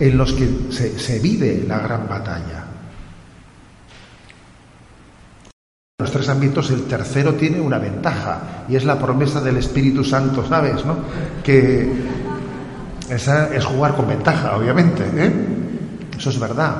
[0.00, 2.64] en los que se, vive la gran batalla.
[5.98, 10.04] En los tres ámbitos, el tercero tiene una ventaja y es la promesa del Espíritu
[10.04, 10.84] Santo, ¿sabes?
[10.84, 10.96] ¿no?
[11.42, 11.90] Que
[13.10, 15.32] esa es jugar con ventaja, obviamente, ¿eh?
[16.16, 16.76] eso es verdad.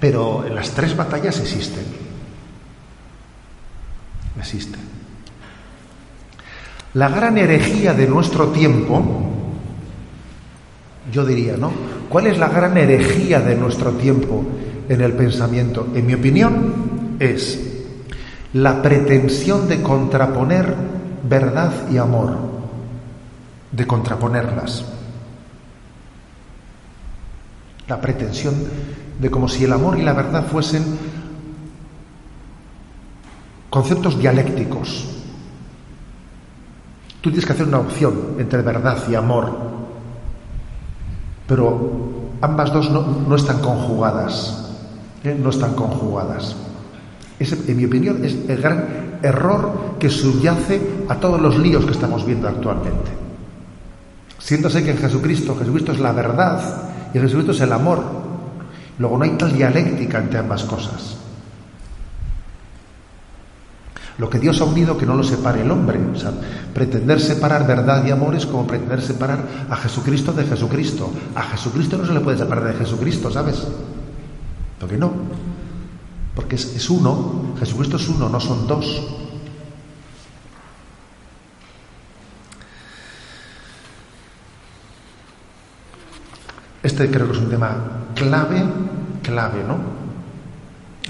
[0.00, 1.84] Pero las tres batallas existen.
[4.36, 4.80] Existen.
[6.94, 9.00] La gran herejía de nuestro tiempo,
[11.10, 12.01] yo diría, ¿no?
[12.12, 14.44] ¿Cuál es la gran herejía de nuestro tiempo
[14.86, 15.88] en el pensamiento?
[15.94, 17.58] En mi opinión, es
[18.52, 20.74] la pretensión de contraponer
[21.26, 22.36] verdad y amor,
[23.70, 24.84] de contraponerlas.
[27.88, 28.56] La pretensión
[29.18, 30.84] de como si el amor y la verdad fuesen
[33.70, 35.08] conceptos dialécticos.
[37.22, 39.71] Tú tienes que hacer una opción entre verdad y amor
[41.46, 41.90] pero
[42.40, 44.70] ambas dos no, están conjugadas,
[45.24, 45.36] ¿eh?
[45.40, 46.56] no están conjugadas.
[47.38, 51.92] Ese, en mi opinión, es el gran error que subyace a todos los líos que
[51.92, 53.10] estamos viendo actualmente.
[54.38, 56.60] Siéntose que en Jesucristo, Jesucristo es la verdad
[57.14, 58.02] y Jesucristo es el amor.
[58.98, 61.16] Luego no hay tal dialéctica entre ambas cosas.
[64.18, 65.98] Lo que Dios ha unido que no lo separe el hombre.
[66.12, 66.32] O sea,
[66.74, 71.10] pretender separar verdad y amor es como pretender separar a Jesucristo de Jesucristo.
[71.34, 73.66] A Jesucristo no se le puede separar de Jesucristo, ¿sabes?
[74.78, 75.12] Porque no.
[76.34, 77.54] Porque es, es uno.
[77.58, 79.02] Jesucristo es uno, no son dos.
[86.82, 87.76] Este creo que es un tema
[88.14, 88.62] clave,
[89.22, 89.78] clave, ¿no?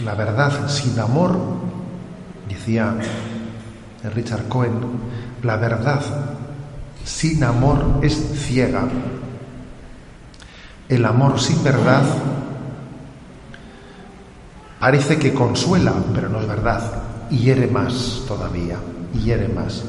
[0.04, 1.71] La verdad sin amor
[2.52, 2.94] Decía
[4.14, 4.72] Richard Cohen,
[5.42, 6.00] la verdad
[7.04, 8.84] sin amor es ciega.
[10.88, 12.02] El amor sin verdad
[14.78, 17.02] parece que consuela, pero no es verdad.
[17.30, 18.76] Hiere más todavía,
[19.24, 19.82] hiere más.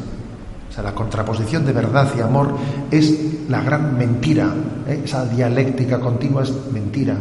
[0.69, 2.57] O sea, la contraposición de verdad y amor
[2.89, 4.53] es la gran mentira.
[4.87, 5.01] ¿eh?
[5.03, 7.15] Esa dialéctica continua es mentira.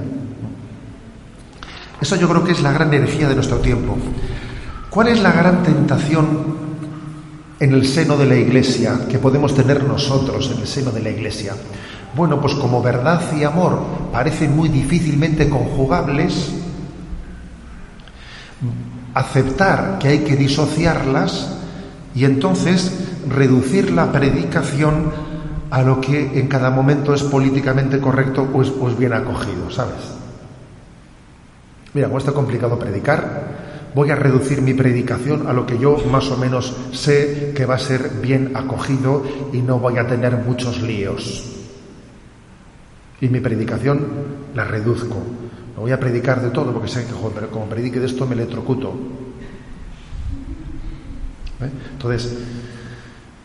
[2.00, 3.96] Eso yo creo que es la gran energía de nuestro tiempo.
[4.92, 6.26] ¿Cuál es la gran tentación
[7.58, 11.08] en el seno de la Iglesia que podemos tener nosotros en el seno de la
[11.08, 11.54] Iglesia?
[12.14, 13.80] Bueno, pues como verdad y amor
[14.12, 16.52] parecen muy difícilmente conjugables,
[19.14, 21.56] aceptar que hay que disociarlas
[22.14, 22.92] y entonces
[23.26, 25.10] reducir la predicación
[25.70, 30.02] a lo que en cada momento es políticamente correcto o es, bien acogido, ¿sabes?
[31.94, 33.61] Mira, como está complicado predicar,
[33.94, 37.74] voy a reducir mi predicación a lo que yo más o menos sé que va
[37.74, 41.44] a ser bien acogido y no voy a tener muchos líos.
[43.20, 44.06] Y mi predicación
[44.54, 45.16] la reduzco.
[45.76, 48.34] No voy a predicar de todo porque sé que joder, como predique de esto me
[48.34, 48.92] electrocuto.
[51.60, 51.70] ¿Eh?
[51.92, 52.36] Entonces,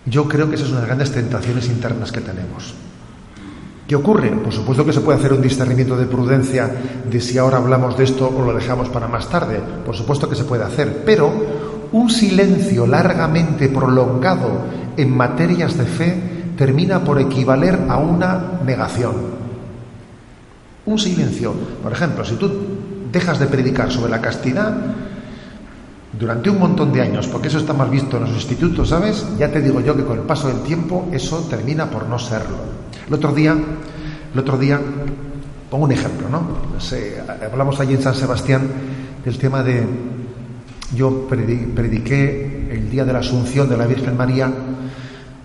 [0.06, 2.74] yo creo que esa es una de las grandes tentaciones internas que tenemos.
[3.88, 4.32] ¿Qué ocurre?
[4.32, 6.70] Por supuesto que se puede hacer un discernimiento de prudencia
[7.10, 9.62] de si ahora hablamos de esto o lo dejamos para más tarde.
[9.86, 11.32] Por supuesto que se puede hacer, pero
[11.94, 14.66] un silencio largamente prolongado
[14.98, 16.22] en materias de fe
[16.58, 19.16] termina por equivaler a una negación.
[20.86, 22.52] Un silencio, por ejemplo, si tú
[23.10, 24.76] dejas de predicar sobre la castidad
[26.18, 29.26] durante un montón de años, porque eso está mal visto en los institutos, ¿sabes?
[29.38, 32.58] Ya te digo yo que con el paso del tiempo eso termina por no serlo.
[33.08, 33.56] El otro día,
[34.34, 34.80] el otro día,
[35.70, 36.68] pongo un ejemplo, ¿no?
[37.46, 38.68] hablamos allí en San Sebastián
[39.24, 39.86] del tema de,
[40.96, 44.52] yo prediqué el día de la Asunción de la Virgen María,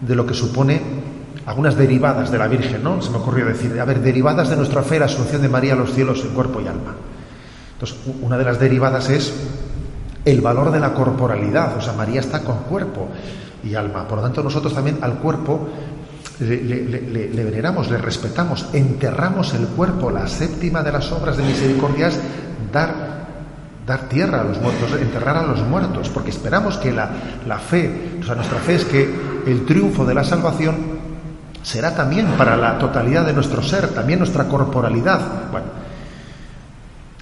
[0.00, 0.80] de lo que supone
[1.46, 3.02] algunas derivadas de la Virgen, ¿no?
[3.02, 5.76] Se me ocurrió decir, a ver, derivadas de nuestra fe, la Asunción de María a
[5.76, 6.94] los cielos en cuerpo y alma.
[7.74, 9.32] Entonces, una de las derivadas es
[10.24, 13.08] el valor de la corporalidad, o sea, María está con cuerpo
[13.64, 14.06] y alma.
[14.06, 15.68] Por lo tanto, nosotros también al cuerpo
[16.40, 20.10] le, veneramos, le respetamos, enterramos el cuerpo.
[20.10, 22.20] La séptima de las obras de misericordia es
[22.72, 23.26] dar,
[23.86, 27.10] dar tierra a los muertos, enterrar a los muertos, porque esperamos que la,
[27.46, 29.02] la fe, o sea, nuestra fe es que
[29.46, 31.02] el triunfo de la salvación
[31.62, 35.50] será también para la totalidad de nuestro ser, también nuestra corporalidad.
[35.50, 35.81] Bueno,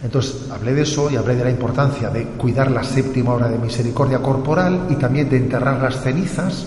[0.02, 3.58] Entonces hablé de eso y hablé de la importancia de cuidar la séptima hora de
[3.58, 6.66] misericordia corporal y también de enterrar las cenizas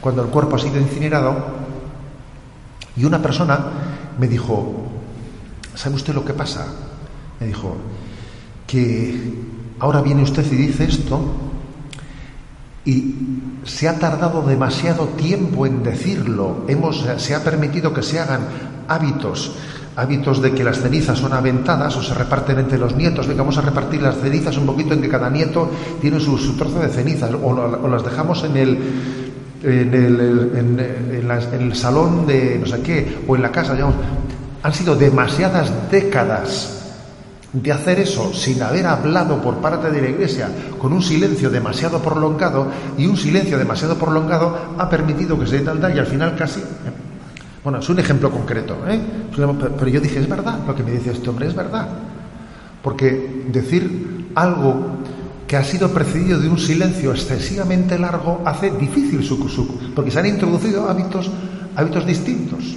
[0.00, 1.34] cuando el cuerpo ha sido incinerado.
[2.96, 3.58] Y una persona
[4.18, 4.86] me dijo,
[5.74, 6.66] ¿sabe usted lo que pasa?
[7.40, 7.76] Me dijo,
[8.68, 9.34] que
[9.80, 11.20] ahora viene usted y dice esto
[12.84, 13.14] y
[13.64, 16.64] se ha tardado demasiado tiempo en decirlo.
[16.68, 18.46] Hemos, se ha permitido que se hagan
[18.86, 19.56] hábitos
[19.98, 23.26] hábitos de que las cenizas son aventadas o se reparten entre los nietos.
[23.26, 25.68] Venga, vamos a repartir las cenizas un poquito en que cada nieto
[26.00, 28.78] tiene su, trozo de cenizas o, las dejamos en el,
[29.64, 33.74] en el, en, salón de no sé qué o en la casa.
[33.74, 33.96] Digamos.
[34.62, 36.76] Han sido demasiadas décadas
[37.52, 42.00] de hacer eso sin haber hablado por parte de la Iglesia con un silencio demasiado
[42.00, 46.62] prolongado y un silencio demasiado prolongado ha permitido que se tal y al final casi
[47.68, 48.98] bueno, es un ejemplo concreto, ¿eh?
[49.36, 51.86] pero yo dije, es verdad, lo que me dice este hombre es verdad.
[52.82, 54.96] Porque decir algo
[55.46, 60.24] que ha sido precedido de un silencio excesivamente largo hace difícil su, porque se han
[60.24, 61.30] introducido hábitos,
[61.76, 62.74] hábitos distintos.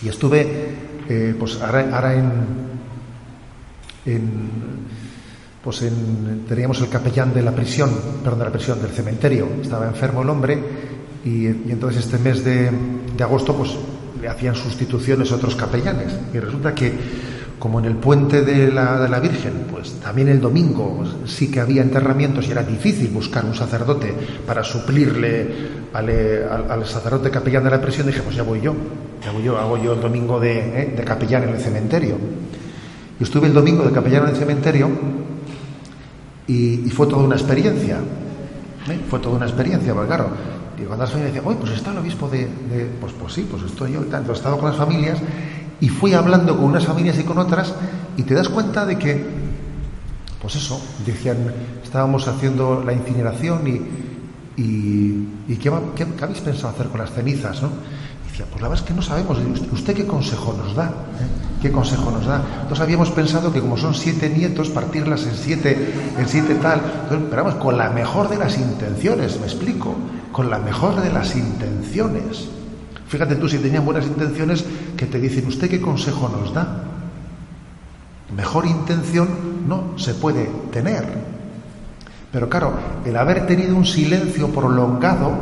[0.00, 0.76] Y estuve,
[1.10, 2.32] eh, pues ahora, en,
[4.06, 4.30] en,
[5.62, 7.90] pues en, teníamos el capellán de la prisión,
[8.24, 10.95] perdón, de la prisión, del cementerio, estaba enfermo el hombre
[11.26, 12.70] y, entonces este mes de,
[13.22, 13.76] agosto pues
[14.20, 16.14] le hacían sustituciones a otros capellanes.
[16.32, 16.92] Y resulta que
[17.58, 21.58] como en el puente de la, de la Virgen, pues también el domingo sí que
[21.58, 24.14] había enterramientos y era difícil buscar un sacerdote
[24.46, 25.48] para suplirle
[25.92, 28.74] al, sacerdote capellán de la prisión, dije, pues ya voy yo,
[29.24, 31.02] ya voy yo, hago yo el domingo de, ¿eh?
[31.04, 32.16] capellán en el cementerio.
[33.18, 34.90] Y estuve el domingo de capellán en el cementerio
[36.46, 37.96] y, fue toda una experiencia.
[37.96, 39.00] ¿eh?
[39.08, 40.28] Fue toda una experiencia, porque claro,
[40.78, 42.48] y cuando las familias decían, pues está el obispo de,
[43.00, 44.32] Pues, pues sí, pues estoy yo y tanto.
[44.32, 45.18] He estado con las familias
[45.80, 47.74] y fui hablando con unas familias y con otras
[48.16, 49.24] y te das cuenta de que,
[50.40, 51.52] pues eso, decían,
[51.82, 57.62] estábamos haciendo la incineración y, y, ¿qué, habéis pensado hacer con las cenizas?
[57.62, 57.68] ¿no?
[58.26, 59.38] Y decía, pues la verdad es que no sabemos.
[59.72, 60.86] ¿Usted qué consejo nos da?
[60.86, 61.62] ¿Eh?
[61.62, 62.42] ¿Qué consejo nos da?
[62.62, 66.80] Entonces habíamos pensado que como son siete nietos, partirlas en siete, en siete tal.
[67.04, 69.94] Entonces, pero vamos, con la mejor de las intenciones, me explico
[70.36, 72.46] con la mejor de las intenciones.
[73.08, 76.82] Fíjate tú si tenían buenas intenciones que te dicen, ¿usted qué consejo nos da?
[78.36, 79.30] Mejor intención
[79.66, 81.06] no se puede tener.
[82.30, 82.74] Pero claro,
[83.06, 85.38] el haber tenido un silencio prolongado,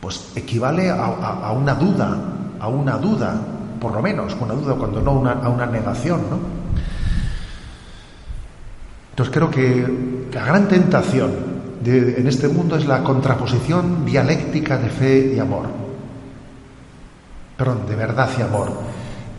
[0.00, 2.18] pues equivale a, una duda,
[2.58, 3.40] a una duda,
[3.80, 6.38] por lo menos, una duda cuando no a una negación, ¿no?
[9.10, 15.32] Entonces creo que la gran tentación en este mundo es la contraposición dialéctica de fe
[15.36, 15.66] y amor.
[17.56, 18.68] Perdón, de verdad y amor.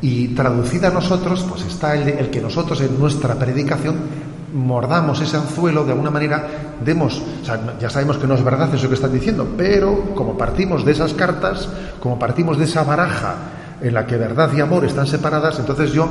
[0.01, 3.95] Y traducida a nosotros, pues está el, que nosotros en nuestra predicación
[4.53, 6.47] mordamos ese anzuelo de alguna manera,
[6.83, 7.21] demos,
[7.79, 11.13] ya sabemos que no es verdad eso que están diciendo, pero como partimos de esas
[11.13, 11.67] cartas,
[11.99, 13.35] como partimos de esa baraja
[13.81, 16.07] en la que verdad y amor están separadas, entonces yo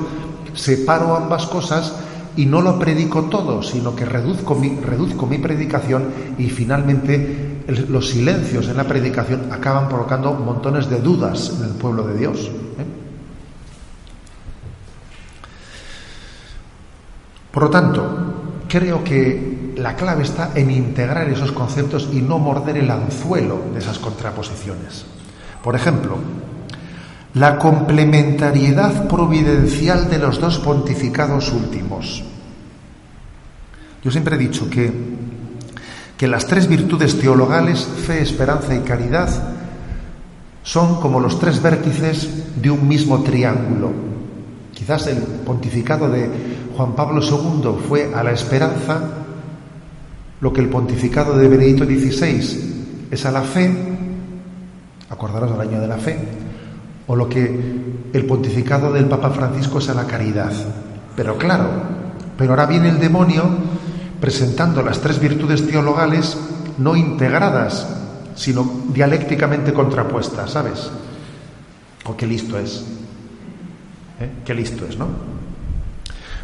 [0.54, 1.94] separo ambas cosas
[2.36, 8.76] y no lo predico todo, sino que reduzco mi, predicación y finalmente los silencios en
[8.76, 12.46] la predicación acaban provocando montones de dudas en el pueblo de Dios.
[12.46, 12.84] ¿eh?
[17.50, 22.76] Por lo tanto, creo que la clave está en integrar esos conceptos y no morder
[22.76, 25.06] el anzuelo de esas contraposiciones.
[25.62, 26.18] Por ejemplo,
[27.36, 32.24] la complementariedad providencial de los dos pontificados últimos.
[34.02, 34.90] Yo siempre he dicho que,
[36.16, 39.28] que las tres virtudes teologales, fe, esperanza y caridad,
[40.62, 43.92] son como los tres vértices de un mismo triángulo.
[44.72, 46.30] Quizás el pontificado de
[46.74, 49.10] Juan Pablo II fue a la esperanza
[50.40, 53.70] lo que el pontificado de Benedicto XVI es a la fe,
[55.10, 56.45] acordaros del año de la fe,
[57.06, 60.52] o lo que el pontificado del Papa Francisco es a la caridad.
[61.14, 61.68] Pero claro,
[62.36, 63.44] pero ahora viene el demonio
[64.20, 66.36] presentando las tres virtudes teologales
[66.78, 67.86] no integradas,
[68.34, 70.90] sino dialécticamente contrapuestas, ¿sabes?
[72.04, 72.84] O oh, qué listo es.
[74.20, 74.30] ¿Eh?
[74.44, 75.08] Qué listo es, ¿no?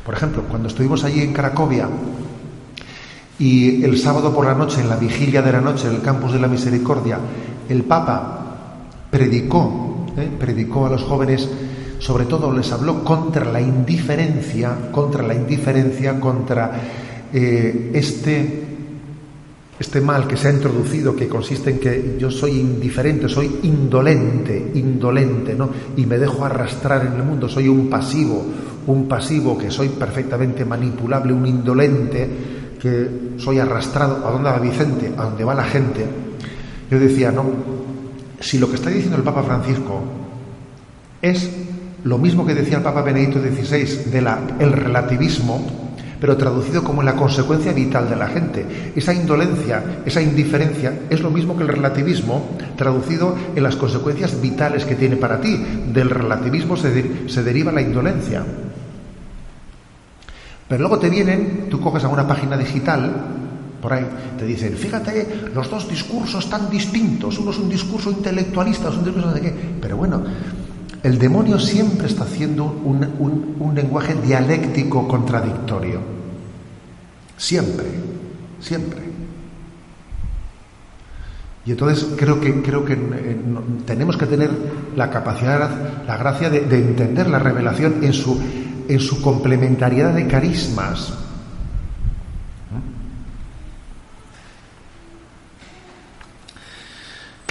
[0.05, 1.89] Por ejemplo, cuando estuvimos allí en Cracovia
[3.39, 6.33] y el sábado por la noche, en la vigilia de la noche, en el campus
[6.33, 7.19] de la misericordia,
[7.69, 8.43] el Papa
[9.11, 10.31] predicó, ¿eh?
[10.39, 11.49] predicó a los jóvenes,
[11.99, 16.73] sobre todo les habló contra la indiferencia, contra la indiferencia, contra
[17.33, 18.63] eh, este,
[19.79, 24.73] este mal que se ha introducido, que consiste en que yo soy indiferente, soy indolente,
[24.75, 25.71] indolente, ¿no?
[25.97, 28.45] Y me dejo arrastrar en el mundo, soy un pasivo,
[28.87, 32.29] un pasivo que soy perfectamente manipulable, un indolente,
[32.81, 34.27] que soy arrastrado.
[34.27, 35.13] ¿A dónde va Vicente?
[35.17, 36.05] A dónde va la gente.
[36.91, 37.45] Yo decía, no,
[38.43, 40.03] si lo que está diciendo el Papa Francisco
[41.23, 41.49] es
[42.05, 45.65] lo mismo que decía el Papa Benedicto XVI de la, el relativismo,
[46.21, 48.93] pero traducido como la consecuencia vital de la gente.
[48.97, 54.85] Esa indolencia, esa indiferencia, es lo mismo que el relativismo, traducido en las consecuencias vitales
[54.85, 55.65] que tiene para ti.
[55.93, 58.45] Del relativismo se, se deriva la indolencia.
[60.69, 63.42] Pero luego te vienen, tú coges a una página digital,
[63.83, 64.07] por ahí,
[64.39, 69.05] te dicen, fíjate, los dos discursos tan distintos, uno es un discurso intelectualista, es un
[69.05, 69.53] discurso de qué.
[69.81, 70.23] Pero bueno,
[71.03, 76.01] el demonio siempre está haciendo un, lenguaje dialéctico contradictorio.
[77.37, 77.87] Siempre,
[78.61, 79.01] siempre.
[81.67, 83.37] Y entonces creo que, creo que eh,
[83.85, 84.51] tenemos que tener
[84.95, 88.13] la capacidad, la gracia de, de, entender la revelación en
[89.01, 91.15] su complementariedad de carismas.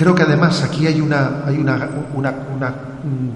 [0.02, 2.76] Creo que además aquí hay una, hay una, una, una,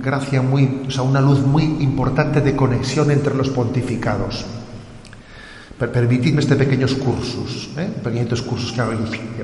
[0.03, 4.43] gracia muy, o sea, una luz muy importante de conexión entre los pontificados.
[5.77, 7.87] Permitidme este pequeños cursos, ¿eh?
[8.03, 8.93] pequeñitos cursos que hago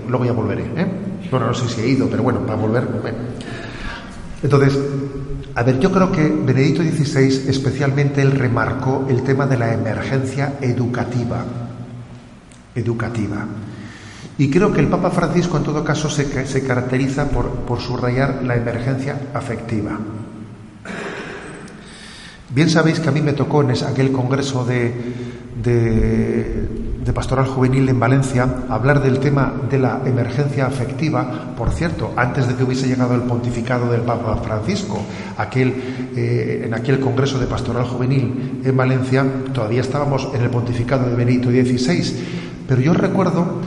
[0.09, 0.63] luego ya volveré.
[0.75, 0.87] ¿eh?
[1.29, 2.87] Bueno, no sé si he ido, pero bueno, para volver.
[4.41, 4.79] Entonces,
[5.53, 10.53] a ver, yo creo que Benedicto XVI especialmente él remarcó el tema de la emergencia
[10.59, 11.45] educativa.
[12.73, 13.45] Educativa.
[14.37, 18.43] Y creo que el Papa Francisco en todo caso se, se caracteriza por, por subrayar
[18.43, 19.99] la emergencia afectiva.
[22.53, 24.91] Bien sabéis que a mí me tocó en aquel congreso de,
[25.63, 31.53] de, pastoral juvenil en Valencia hablar del tema de la emergencia afectiva.
[31.57, 35.01] Por cierto, antes de que hubiese llegado el pontificado del Papa Francisco,
[35.37, 41.09] aquel, eh, en aquel congreso de pastoral juvenil en Valencia, todavía estábamos en el pontificado
[41.09, 42.15] de Benito XVI.
[42.67, 43.61] Pero yo recuerdo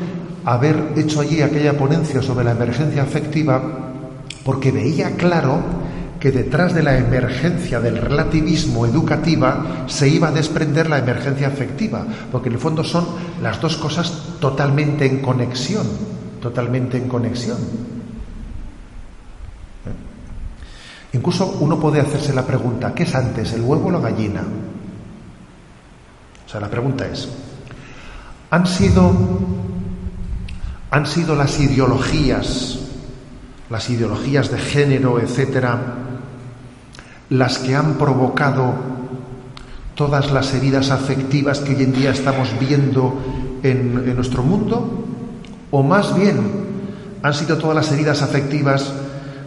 [0.44, 3.84] haber hecho allí aquella ponencia sobre la emergencia afectiva
[4.44, 5.60] porque veía claro
[6.20, 12.06] que detrás de la emergencia del relativismo educativa se iba a desprender la emergencia afectiva,
[12.32, 13.06] porque en el fondo son
[13.42, 15.86] las dos cosas totalmente en conexión,
[16.40, 17.58] totalmente en conexión.
[19.84, 21.16] ¿Eh?
[21.16, 24.42] Incluso uno puede hacerse la pregunta, ¿qué es antes, el huevo o la gallina?
[26.46, 27.28] O sea, la pregunta es,
[28.50, 29.12] ¿han sido
[30.94, 32.78] han sido las ideologías,
[33.68, 35.76] las ideologías de género, etcétera,
[37.30, 38.74] las que han provocado
[39.96, 43.12] todas las heridas afectivas que hoy en día estamos viendo
[43.64, 45.04] en, en nuestro mundo?
[45.72, 46.38] ¿O más bien
[47.24, 48.92] han sido todas las heridas afectivas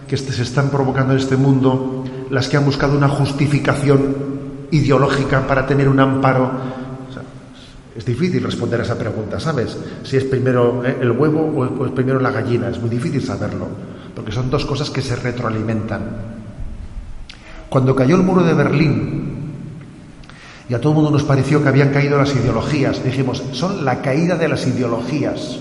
[0.06, 4.18] que se están provocando en este mundo las que han buscado una justificación
[4.72, 6.52] ideológica para tener un amparo
[7.98, 9.76] es difícil responder a esa pregunta, ¿sabes?
[10.04, 12.70] Si es primero eh, el huevo o es primero la gallina.
[12.70, 13.68] Es muy difícil saberlo,
[14.16, 16.02] porque son dos cosas que se retroalimentan.
[17.70, 19.38] Cuando cayó el muro de Berlín
[20.70, 24.02] y a todo el mundo nos pareció que habían caído las ideologías, dijimos, son la
[24.02, 25.58] caída de las ideologías.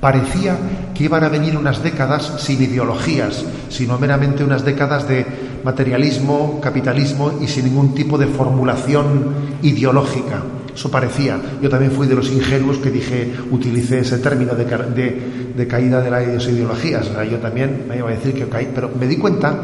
[0.00, 0.58] Parecía
[0.94, 5.24] que iban a venir unas décadas sin ideologías, sino meramente unas décadas de
[5.64, 10.42] materialismo, capitalismo y sin ningún tipo de formulación ideológica.
[10.80, 11.38] Eso parecía.
[11.60, 16.48] Yo también fui de los ingenuos que dije, utilicé ese término de, caída de las
[16.48, 17.06] ideologías.
[17.30, 19.60] yo también me iba a decir que caí, pero me di cuenta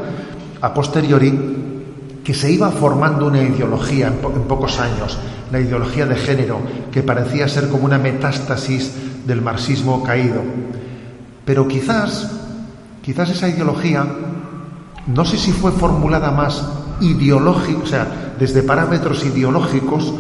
[0.61, 1.33] a posteriori
[2.23, 5.17] que se iba formando una ideología en, en, pocos años,
[5.51, 6.59] la ideología de género,
[6.93, 8.93] que parecía ser como una metástasis
[9.27, 10.43] del marxismo caído.
[11.47, 12.31] Pero quizás,
[13.01, 14.07] quizás esa ideología,
[15.07, 16.63] no sé si fue formulada más
[17.01, 20.13] ideológica, o sea, desde parámetros ideológicos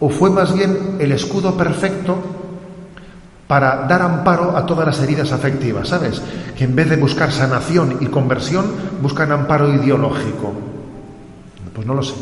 [0.00, 2.16] ¿O fue más bien el escudo perfecto
[3.48, 6.20] para dar amparo a todas las heridas afectivas, ¿sabes?
[6.56, 8.66] Que en vez de buscar sanación y conversión,
[9.00, 10.52] buscan amparo ideológico.
[11.74, 12.14] Pues no lo sé.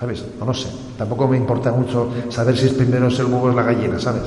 [0.00, 0.24] ¿Sabes?
[0.38, 0.68] No lo sé.
[0.96, 4.22] Tampoco me importa mucho saber si es primero el huevo o la gallina, ¿sabes?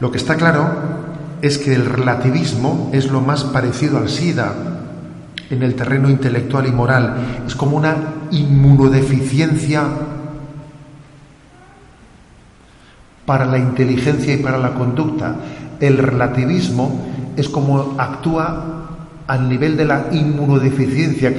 [0.00, 0.70] Lo que está claro
[1.42, 4.54] es que el relativismo es lo más parecido al SIDA,
[5.50, 7.16] en el terreno intelectual y moral.
[7.46, 7.96] Es como una
[8.30, 9.84] inmunodeficiencia
[13.24, 15.36] para la inteligencia y para la conducta.
[15.80, 18.72] El relativismo es como actúa
[19.26, 21.34] al nivel de la inmunodeficiencia,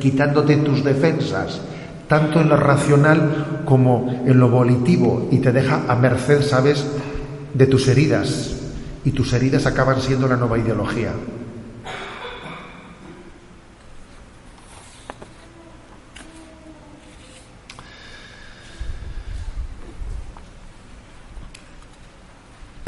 [0.00, 1.60] quitándote tus defensas,
[2.08, 6.86] tanto en lo racional como en lo volitivo, y te deja a merced, ¿sabes?,
[7.52, 8.56] de tus heridas.
[9.04, 11.12] Y tus heridas acaban siendo la nueva ideología.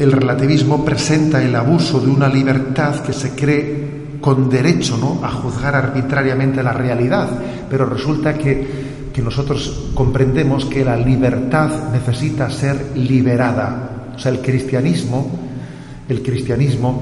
[0.03, 5.25] El relativismo presenta el abuso de una libertad que se cree con derecho ¿no?
[5.25, 7.29] a juzgar arbitrariamente la realidad,
[7.69, 8.67] pero resulta que,
[9.13, 14.11] que nosotros comprendemos que la libertad necesita ser liberada.
[14.13, 15.39] O sea, el cristianismo,
[16.09, 17.01] el cristianismo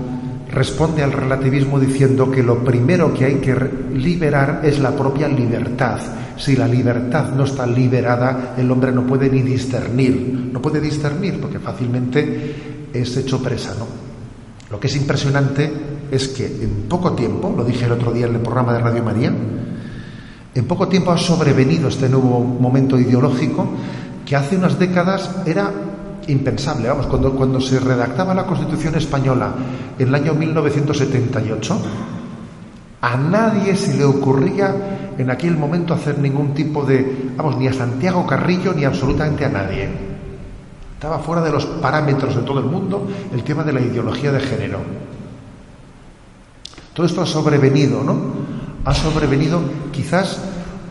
[0.52, 3.56] responde al relativismo diciendo que lo primero que hay que
[3.95, 5.97] liberar es la propia libertad.
[6.38, 10.52] Si la libertad no está liberada, el hombre no puede ni discernir.
[10.54, 13.85] No puede discernir porque fácilmente es hecho presa, ¿no?
[14.69, 15.71] Lo que es impresionante
[16.09, 19.03] es que en poco tiempo, lo dije el otro día en el programa de Radio
[19.03, 19.33] María,
[20.53, 23.67] en poco tiempo ha sobrevenido este nuevo momento ideológico
[24.25, 25.71] que hace unas décadas era
[26.27, 26.89] impensable.
[26.89, 29.53] Vamos, cuando, cuando se redactaba la Constitución española
[29.97, 31.81] en el año 1978,
[33.01, 37.73] a nadie se le ocurría en aquel momento hacer ningún tipo de, vamos, ni a
[37.73, 40.11] Santiago Carrillo ni absolutamente a nadie.
[41.02, 44.39] Estaba fuera de los parámetros de todo el mundo el tema de la ideología de
[44.39, 44.78] género.
[46.93, 48.22] Todo esto ha sobrevenido, ¿no?
[48.86, 50.39] Ha sobrevenido quizás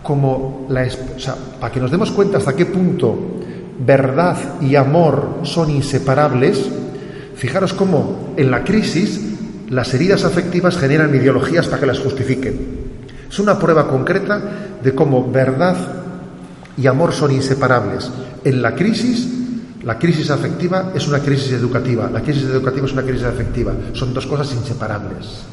[0.03, 0.83] como la...
[0.83, 3.17] O sea, para que nos demos cuenta hasta qué punto
[3.87, 6.69] verdad y amor son inseparables,
[7.37, 9.37] fijaros cómo en la crisis
[9.69, 12.81] las heridas afectivas generan ideologías para que las justifiquen.
[13.31, 14.43] Es una prueba concreta
[14.83, 15.77] de cómo verdad
[16.77, 18.11] y amor son inseparables.
[18.43, 19.37] En la crisis
[19.83, 24.12] la crisis afectiva es una crisis educativa, la crisis educativa es una crisis afectiva, son
[24.12, 25.45] dos cosas inseparables.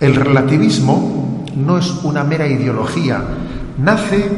[0.00, 3.22] El relativismo no es una mera ideología,
[3.78, 4.28] nace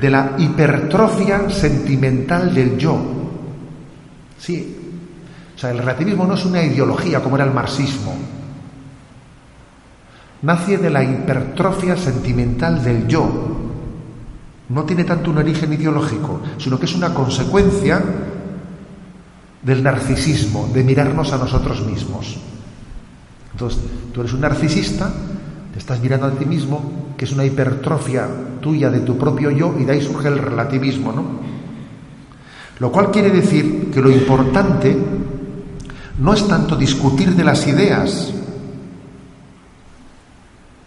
[0.00, 2.98] de la hipertrofia sentimental del yo.
[4.38, 4.76] Sí,
[5.56, 8.14] o sea, el relativismo no es una ideología como era el marxismo.
[10.42, 13.63] Nace de la hipertrofia sentimental del yo,
[14.68, 18.02] no tiene tanto un origen ideológico, sino que es una consecuencia
[19.62, 22.36] del narcisismo, de mirarnos a nosotros mismos.
[23.52, 23.80] Entonces,
[24.12, 25.12] tú eres un narcisista,
[25.72, 28.28] te estás mirando a ti mismo, que es una hipertrofia
[28.60, 31.24] tuya de tu propio yo, y de ahí surge el relativismo, ¿no?
[32.78, 34.96] Lo cual quiere decir que lo importante
[36.18, 38.32] no es tanto discutir de las ideas,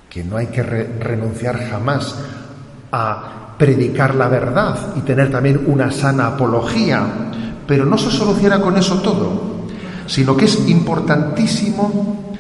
[0.10, 2.16] que no hay que renunciar jamás
[2.92, 7.02] a predicar la verdad y tener también una sana apología,
[7.66, 9.66] pero no se soluciona con eso todo,
[10.06, 12.34] sino que es importantísimo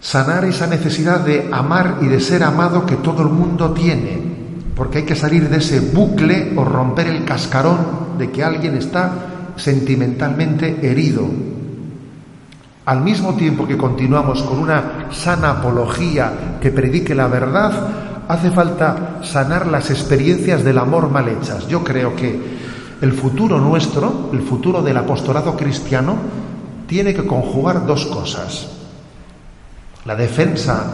[0.00, 4.22] sanar esa necesidad de amar y de ser amado que todo el mundo tiene,
[4.74, 9.12] porque hay que salir de ese bucle o romper el cascarón de que alguien está
[9.56, 11.28] sentimentalmente herido.
[12.86, 19.20] Al mismo tiempo que continuamos con una sana apología que predique la verdad, hace falta
[19.22, 21.66] sanar las experiencias del amor mal hechas.
[21.66, 22.58] Yo creo que
[23.00, 26.16] el futuro nuestro, el futuro del apostolado cristiano,
[26.86, 28.68] tiene que conjugar dos cosas.
[30.04, 30.84] La defensa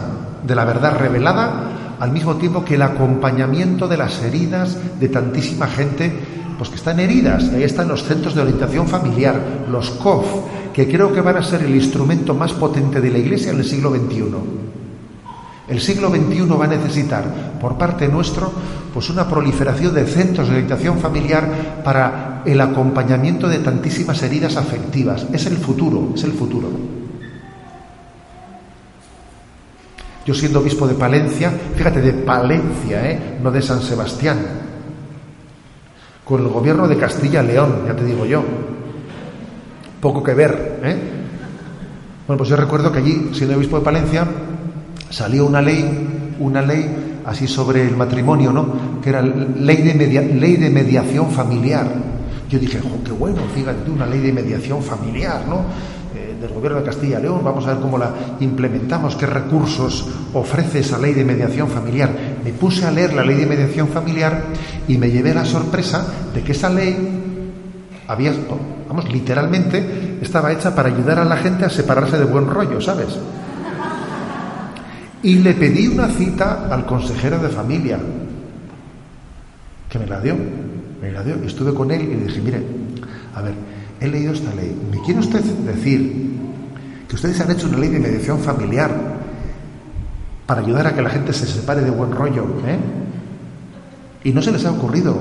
[0.45, 5.67] de la verdad revelada al mismo tiempo que el acompañamiento de las heridas de tantísima
[5.67, 6.11] gente
[6.57, 7.49] pues que están heridas.
[7.53, 10.25] Ahí están los centros de orientación familiar, los COF,
[10.73, 13.65] que creo que van a ser el instrumento más potente de la Iglesia en el
[13.65, 14.23] siglo XXI.
[15.67, 18.51] El siglo XXI va a necesitar por parte nuestro
[18.93, 25.25] pues una proliferación de centros de orientación familiar para el acompañamiento de tantísimas heridas afectivas.
[25.33, 26.69] Es el futuro, es el futuro.
[30.25, 33.37] Yo siendo obispo de Palencia, fíjate, de Palencia, ¿eh?
[33.43, 34.39] no de San Sebastián,
[36.23, 38.43] con el gobierno de Castilla-León, ya te digo yo,
[39.99, 40.79] poco que ver.
[40.83, 40.97] ¿eh?
[42.25, 44.25] Bueno, pues yo recuerdo que allí, siendo obispo de Palencia,
[45.09, 49.01] salió una ley, una ley así sobre el matrimonio, ¿no?
[49.01, 51.87] Que era ley de, mediación familiar.
[52.49, 55.61] Yo dije, qué bueno, fíjate, una ley de mediación familiar, ¿no?
[56.15, 60.07] Eh, del gobierno de Castilla y León, vamos a ver cómo la implementamos, qué recursos
[60.33, 62.09] ofrece esa ley de mediación familiar.
[62.43, 64.43] Me puse a leer la ley de mediación familiar
[64.87, 67.23] y me llevé la sorpresa de que esa ley
[68.07, 68.33] había,
[68.87, 73.17] vamos, literalmente estaba hecha para ayudar a la gente a separarse de buen rollo, ¿sabes?
[75.25, 77.97] Y le pedí una cita al consejero de familia,
[79.89, 80.35] que me la dio,
[81.01, 82.61] me la dio, estuve con él y le dije, mire,
[83.33, 83.55] a ver,
[83.99, 86.29] he leído esta ley, ¿me quiere usted decir
[87.07, 88.91] que ustedes han hecho una ley de mediación familiar
[90.45, 92.43] para ayudar a que la gente se separe de buen rollo.
[92.67, 92.77] ¿eh?
[94.25, 95.17] Y no se les ha ocurrido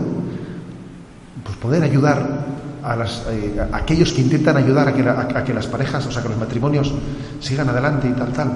[1.42, 2.44] pues, poder ayudar
[2.82, 6.28] a, eh, aquellos que intentan ayudar a que, a que las parejas, o sea, que
[6.28, 6.92] los matrimonios
[7.40, 8.52] sigan adelante y tal, tal.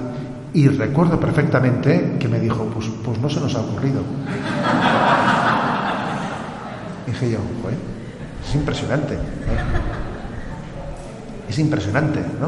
[0.53, 4.01] Y recuerdo perfectamente que me dijo, pues, pues no se nos ha ocurrido.
[7.05, 7.39] Dije yo,
[8.47, 9.17] es impresionante.
[11.47, 12.47] Es impresionante, ¿no?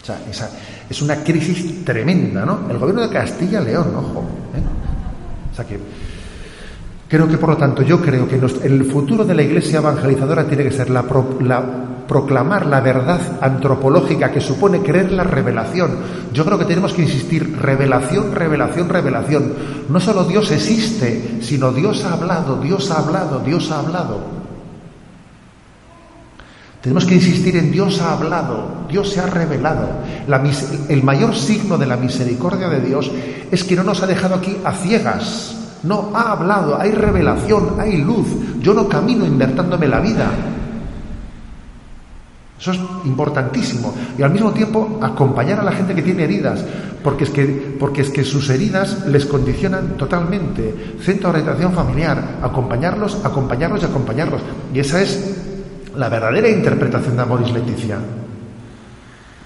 [0.00, 0.50] O sea, esa,
[0.90, 2.68] es una crisis tremenda, ¿no?
[2.68, 4.20] El gobierno de Castilla León, ojo.
[4.54, 4.62] ¿eh?
[5.52, 5.78] O sea que
[7.08, 10.64] creo que por lo tanto yo creo que el futuro de la Iglesia evangelizadora tiene
[10.64, 11.04] que ser la,
[11.40, 11.64] la
[12.12, 15.92] proclamar la verdad antropológica que supone creer la revelación.
[16.30, 19.54] Yo creo que tenemos que insistir, revelación, revelación, revelación.
[19.88, 24.20] No solo Dios existe, sino Dios ha hablado, Dios ha hablado, Dios ha hablado.
[26.82, 29.88] Tenemos que insistir en Dios ha hablado, Dios se ha revelado.
[30.90, 33.10] el mayor signo de la misericordia de Dios
[33.50, 35.56] es que no nos ha dejado aquí a ciegas.
[35.82, 38.26] No, ha hablado, hay revelación, hay luz.
[38.60, 40.30] Yo no camino invertándome la vida.
[42.62, 43.92] Eso es importantísimo.
[44.16, 46.64] Y al mismo tiempo acompañar a la gente que tiene heridas,
[47.02, 50.94] porque es que, porque es que sus heridas les condicionan totalmente.
[51.00, 54.42] Centro de orientación familiar, acompañarlos, acompañarlos y acompañarlos.
[54.72, 55.38] Y esa es
[55.96, 57.98] la verdadera interpretación de Amoris Leticia.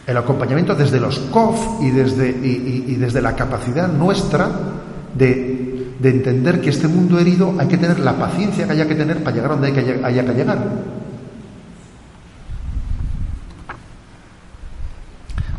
[0.06, 4.46] El acompañamiento desde los COF y desde, y, desde la capacidad nuestra
[5.14, 8.94] de, de, entender que este mundo herido hay que tener la paciencia que haya que
[8.94, 9.68] tener para llegar donde
[10.04, 10.58] haya que llegar.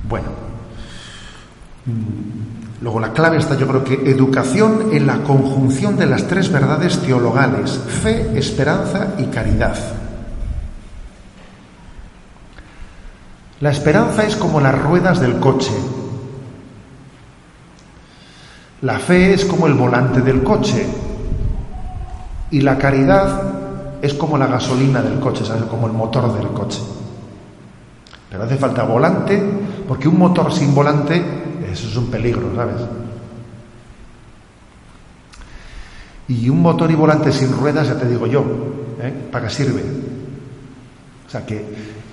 [0.07, 0.27] Bueno,
[1.85, 6.51] mm, luego la clave está yo creo que educación en la conjunción de las tres
[6.51, 9.75] verdades teologales, fe, esperanza y caridad.
[13.59, 15.71] La esperanza es como las ruedas del coche.
[18.81, 20.85] La fe es como el volante del coche.
[22.51, 23.41] Y la caridad
[24.01, 25.63] es como la gasolina del coche, ¿sabes?
[25.63, 26.81] Como el motor del coche.
[28.29, 29.41] Pero hace falta volante,
[29.87, 31.21] porque un motor sin volante,
[31.71, 32.81] eso es un peligro, ¿sabes?
[36.27, 38.43] Y un motor y volante sin ruedas, ya te digo yo,
[39.01, 39.29] ¿eh?
[39.31, 39.81] ¿para qué sirve?
[41.25, 41.63] O sea que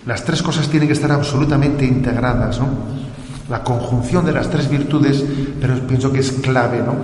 [0.06, 2.68] las tres cosas tienen que estar absolutamente integradas, ¿no?
[3.48, 5.24] La conjunción de las tres virtudes,
[5.60, 6.94] pero pienso que es clave, ¿no?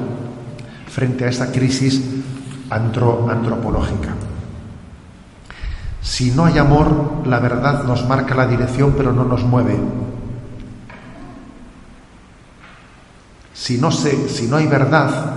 [0.89, 2.01] Frente a esa crisis
[2.71, 4.15] antropológica.
[6.01, 9.77] Si no hay amor, la verdad nos marca la dirección, pero no nos mueve.
[13.61, 13.91] Si no,
[14.57, 15.35] hay verdad,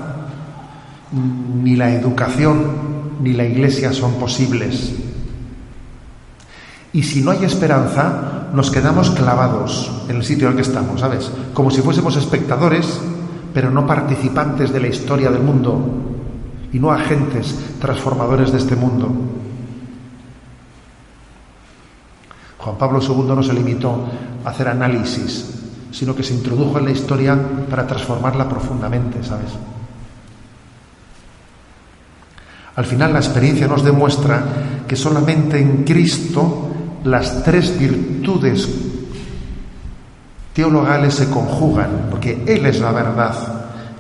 [1.62, 2.72] ni la educación
[3.22, 4.94] ni la iglesia son posibles.
[6.94, 11.02] Y si no hay esperanza, nos quedamos clavados en el sitio en el que estamos,
[11.02, 11.30] ¿sabes?
[11.54, 13.02] Como si fuésemos espectadores,
[13.54, 15.84] pero no participantes de la historia del mundo
[16.72, 19.12] y no agentes transformadores de este mundo.
[22.58, 24.06] Juan Pablo II no se limitó
[24.46, 25.60] a hacer análisis,
[25.94, 27.38] sino que se introdujo en la historia
[27.70, 29.52] para transformarla profundamente, ¿sabes?
[32.76, 34.44] Al final la experiencia nos demuestra
[34.88, 36.70] que solamente en Cristo
[37.04, 38.68] las tres virtudes
[40.54, 43.36] teologales se conjugan, porque Él es la verdad,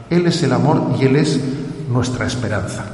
[0.09, 1.39] Él es el amor y Él es
[1.91, 2.85] nuestra esperanza.